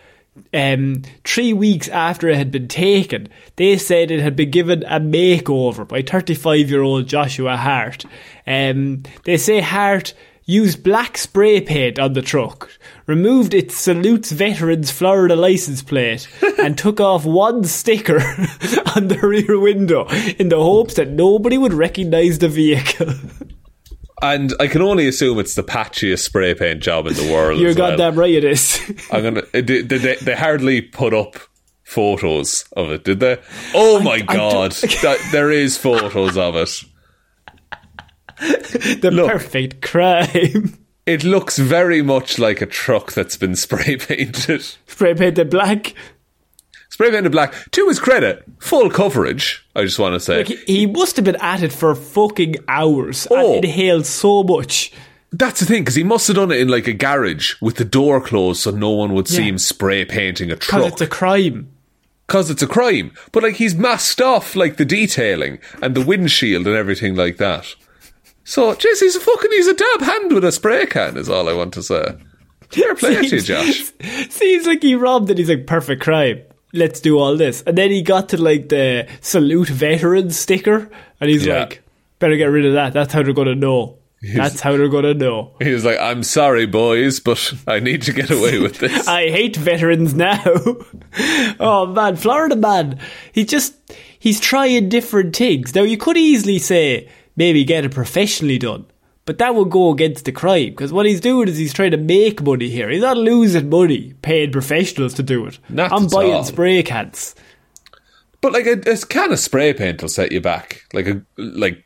[0.55, 4.99] um, three weeks after it had been taken, they said it had been given a
[4.99, 8.07] makeover by 35 year old Joshua Hart.
[8.47, 10.15] Um, they say Hart
[10.49, 12.71] used black spray paint on the truck,
[13.07, 16.27] removed its Salutes Veterans Florida license plate,
[16.59, 18.17] and took off one sticker
[18.97, 23.13] on the rear window in the hopes that nobody would recognise the vehicle.
[24.21, 27.61] And I can only assume it's the patchiest spray paint job in the world.
[27.61, 27.91] You're as well.
[27.91, 28.81] goddamn right it is.
[29.13, 29.43] I'm gonna.
[29.53, 31.37] They, they, they, hardly put up
[31.85, 33.39] photos of it, did they?
[33.75, 36.83] Oh my god, that, there is photos of it.
[39.01, 39.31] the Look.
[39.31, 40.75] perfect crime.
[41.09, 44.61] It looks very much like a truck that's been spray painted.
[44.87, 45.95] Spray painted black.
[46.91, 47.55] Spray painted black.
[47.71, 49.67] To his credit, full coverage.
[49.75, 53.27] I just want to say Like, he- must have been at it for fucking hours
[53.31, 53.55] Oh.
[53.57, 54.93] and inhaled so much.
[55.33, 57.87] that's the thing because he must have done it in like a garage with the
[57.87, 60.93] door closed, so no one would see him spray painting a Because truck.
[60.93, 61.71] it's a crime.
[62.27, 63.13] because it's a crime.
[63.33, 67.75] But like he's masked off like the detailing and the windshield and everything like that.
[68.49, 71.19] So, jeez, he's a fucking he's a dab hand with a spray can.
[71.19, 72.15] Is all I want to say.
[72.71, 73.93] Fair play to you, Josh.
[74.31, 75.37] Seems like he robbed it.
[75.37, 76.41] He's like, perfect crime.
[76.73, 77.63] Let's do all this.
[77.67, 80.91] And then he got to like the salute veterans sticker
[81.21, 81.61] and he's Yeah.
[81.61, 81.83] like,
[82.21, 82.95] better get rid of that.
[82.95, 83.99] That's how they're going to know.
[84.23, 85.55] That's how they're going to know.
[85.61, 89.29] He was like, "I'm sorry, boys, but I need to get away with this." I
[89.31, 90.43] hate veterans now.
[91.61, 92.99] oh man, Florida man.
[93.33, 93.75] He just
[94.19, 95.75] he's trying different things.
[95.75, 97.09] Now you could easily say
[97.39, 98.85] maybe get it professionally done.
[99.25, 101.99] But that would go against the crime because what he's doing is he's trying to
[101.99, 102.89] make money here.
[102.91, 105.59] He's not losing money paying professionals to do it.
[105.69, 106.45] Not I'm buying all.
[106.45, 107.35] spray cans.
[108.41, 111.85] But like a, a can of spray paint will set you back like a like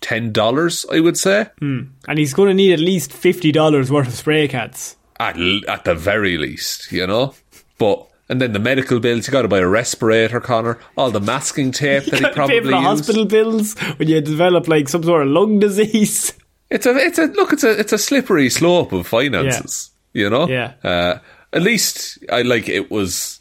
[0.00, 1.84] ten dollars, I would say, hmm.
[2.06, 4.96] And he's going to need at least $50 worth of spray cans.
[5.18, 5.38] at
[5.68, 7.34] at the very least, you know.
[7.78, 10.78] But and then the medical bills, you got to buy a respirator, Connor.
[10.96, 15.02] All the masking tape that he Pay for hospital bills when you develop like some
[15.02, 16.32] sort of lung disease.
[16.70, 17.52] It's a it's a look.
[17.52, 19.90] It's a it's a slippery slope of finances.
[20.12, 20.48] You know.
[20.48, 20.72] Yeah.
[20.82, 21.18] Uh,
[21.52, 23.40] at least I like it was.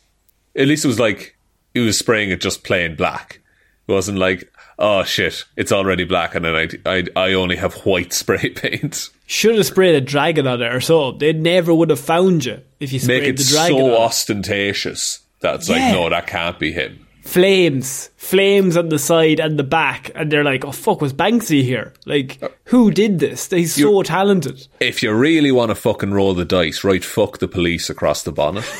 [0.55, 1.35] At least it was like
[1.73, 3.41] he was spraying it just plain black.
[3.87, 7.73] It wasn't like oh shit, it's already black, and then I I, I only have
[7.85, 9.09] white spray paint.
[9.25, 11.11] Should have sprayed a dragon on it or so.
[11.13, 15.19] They never would have found you if you sprayed Make it the dragon so ostentatious.
[15.39, 15.75] That's Yeah.
[15.75, 16.99] like no, that can't be him.
[17.23, 21.63] flames, flames on the side and the back, and they're like, "Oh fuck, was Banksy
[21.63, 21.93] here?
[22.05, 23.49] Like, uh, who did this?
[23.49, 27.03] He's so You- talented." If you really want to fucking roll the dice, right?
[27.03, 28.65] Fuck the police across the bonnet.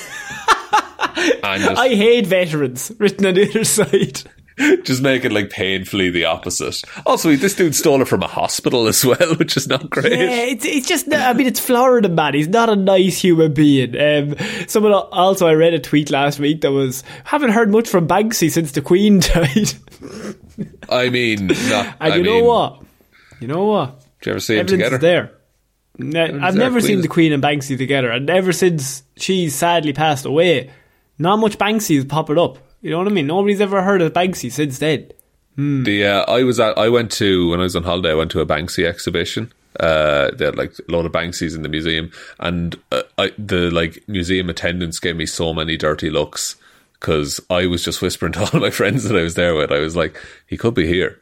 [1.15, 2.91] just, I hate veterans.
[2.97, 4.21] Written on the other side.
[4.83, 6.81] just make it like painfully the opposite.
[7.05, 10.11] Also, this dude stole it from a hospital as well, which is not great.
[10.11, 11.11] Yeah, it's it's just.
[11.11, 12.33] I mean, it's Florida man.
[12.33, 13.99] He's not a nice human being.
[13.99, 14.35] Um,
[14.67, 18.51] someone also, I read a tweet last week that was haven't heard much from Banksy
[18.51, 19.73] since the Queen died.
[20.89, 22.83] I mean, not, and I you know mean, what?
[23.39, 23.99] You know what?
[24.21, 24.97] Do you ever see them together?
[24.97, 25.31] there.
[25.99, 30.71] I've never seen the Queen and Banksy together, and ever since she sadly passed away,
[31.19, 32.57] not much Banksy is popping up.
[32.83, 33.27] You know what I mean?
[33.27, 35.09] Nobody's ever heard of Banksy since then.
[35.55, 38.11] The uh, I was at, I went to when I was on holiday.
[38.11, 39.53] I went to a Banksy exhibition.
[39.79, 43.71] Uh, they had like a lot of Banksies in the museum, and uh, I, the
[43.71, 46.57] like museum attendants gave me so many dirty looks
[46.99, 49.71] because I was just whispering to all my friends that I was there with.
[49.71, 51.21] I was like, he could be here.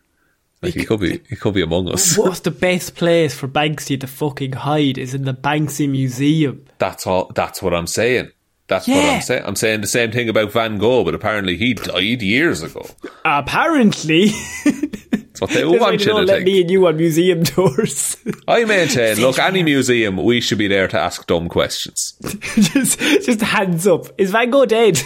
[0.63, 2.17] Like he could be, he could be among us.
[2.17, 6.65] What's the best place for Banksy to fucking hide is in the Banksy Museum.
[6.79, 7.31] That's all.
[7.35, 8.31] That's what I'm saying.
[8.71, 9.43] That's what I'm saying.
[9.45, 12.85] I'm saying the same thing about Van Gogh, but apparently he died years ago.
[13.25, 16.45] Apparently, That's what they That's want they you to let think.
[16.45, 18.15] me and you on museum tours.
[18.47, 22.13] I maintain, look, any museum, we should be there to ask dumb questions.
[22.55, 24.05] just, just hands up.
[24.17, 24.99] Is Van Gogh dead?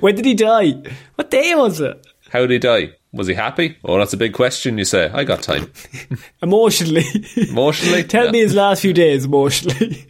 [0.00, 0.72] when did he die?
[1.14, 2.04] What day was it?
[2.30, 2.90] How did he die?
[3.12, 3.76] Was he happy?
[3.84, 5.08] Oh, that's a big question, you say.
[5.14, 5.70] I got time.
[6.42, 7.04] Emotionally.
[7.36, 8.02] Emotionally?
[8.02, 8.30] Tell Yeah.
[8.32, 10.06] me his last few days emotionally.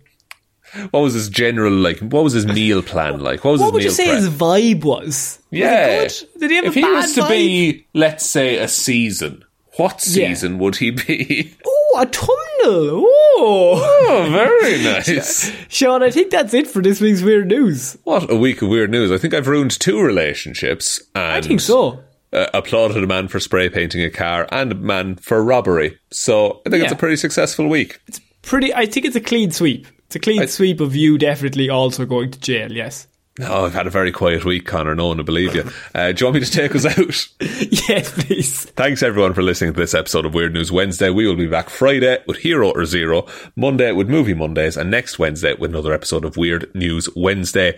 [0.91, 3.45] What was his general, like, what was his meal plan like?
[3.45, 4.19] What was What would his you say prep?
[4.23, 5.39] his vibe was?
[5.51, 6.03] Yeah.
[6.03, 6.41] Was it good?
[6.41, 7.29] Did he have if a he was to vibe?
[7.29, 9.45] be, let's say, a season,
[9.77, 10.29] what Yeah.
[10.29, 11.55] season would he be?
[11.97, 13.05] Oh, autumnal.
[13.07, 14.07] Oh.
[14.09, 15.53] oh, very nice.
[15.69, 17.97] Shaun, I think that's it for this week's weird news.
[18.03, 19.13] What a week of weird news.
[19.13, 21.01] I think I've ruined two relationships.
[21.15, 22.01] And I think so.
[22.33, 25.99] Uh, applauded a man for spray painting a car and a man for robbery.
[26.11, 28.01] So I think it's a pretty successful week.
[28.09, 28.75] It's pretty.
[28.75, 29.87] I think it's a clean sweep.
[30.07, 32.71] It's a clean I- sweep of you definitely also going to jail.
[32.73, 33.07] Yes.
[33.41, 34.95] Oh, I've had a very quiet week, Conor.
[34.95, 35.69] No one will believe you.
[35.93, 37.29] Uh, do you want me to take us out?
[37.89, 38.65] yes, please.
[38.67, 41.11] Thanks everyone for listening to this episode of Weird News Wednesday.
[41.11, 43.27] We will be back Friday with Hero or Zero,
[43.57, 47.77] Monday with Movie Mondays, and next Wednesday with another episode of Weird News Wednesday.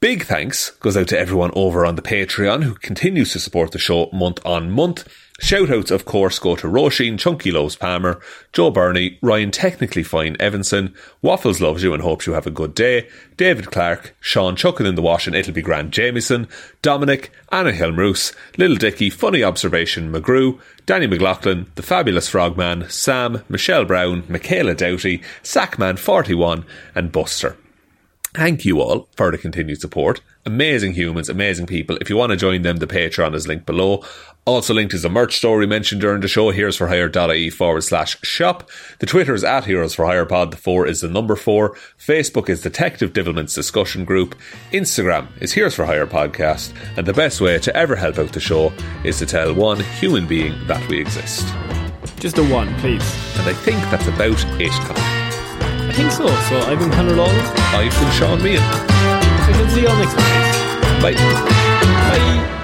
[0.00, 3.78] Big thanks goes out to everyone over on the Patreon who continues to support the
[3.78, 5.08] show month on month.
[5.44, 8.18] Shoutouts, of course, go to Roisin, Chunky Lobes Palmer,
[8.54, 12.74] Joe Bernie, Ryan Technically Fine Evanson, Waffles loves you and hopes you have a good
[12.74, 16.48] day, David Clarke, Shaun Chuckin in the Wash and It'll Be Grand Jamieson,
[16.80, 23.84] Dominic, Anna Hjelmroos, Little Dicky, Funny Observation McGrew, Danny McLaughlin, The Fabulous Frogman, Sam, Michelle
[23.84, 26.64] Browne, Michaela Doughty, Sackman41
[26.94, 27.58] and Buster.
[28.34, 30.20] Thank you all for the continued support.
[30.44, 31.96] Amazing humans, amazing people.
[32.00, 34.04] If you want to join them, the Patreon is linked below.
[34.44, 36.50] Also linked is a merch store we mentioned during the show.
[36.50, 38.68] Heroes for hire.ie forward slash shop.
[38.98, 40.50] The Twitter is at Heroes for Hire Pod.
[40.50, 41.76] The four is the number four.
[41.96, 44.34] Facebook is Detective Divilment's discussion group.
[44.72, 46.74] Instagram is Heroes for Hire Podcast.
[46.96, 48.72] And the best way to ever help out the show
[49.04, 51.46] is to tell one human being that we exist.
[52.18, 53.14] Just a one, please.
[53.38, 55.13] And I think that's about it, Conor.
[55.94, 56.26] I think so.
[56.26, 57.32] So I've been Conor Lawler.
[57.70, 58.58] I've been Shaun Meighan.
[59.46, 61.00] We can see you all next week.
[61.00, 61.14] Bye.
[62.10, 62.63] Bye.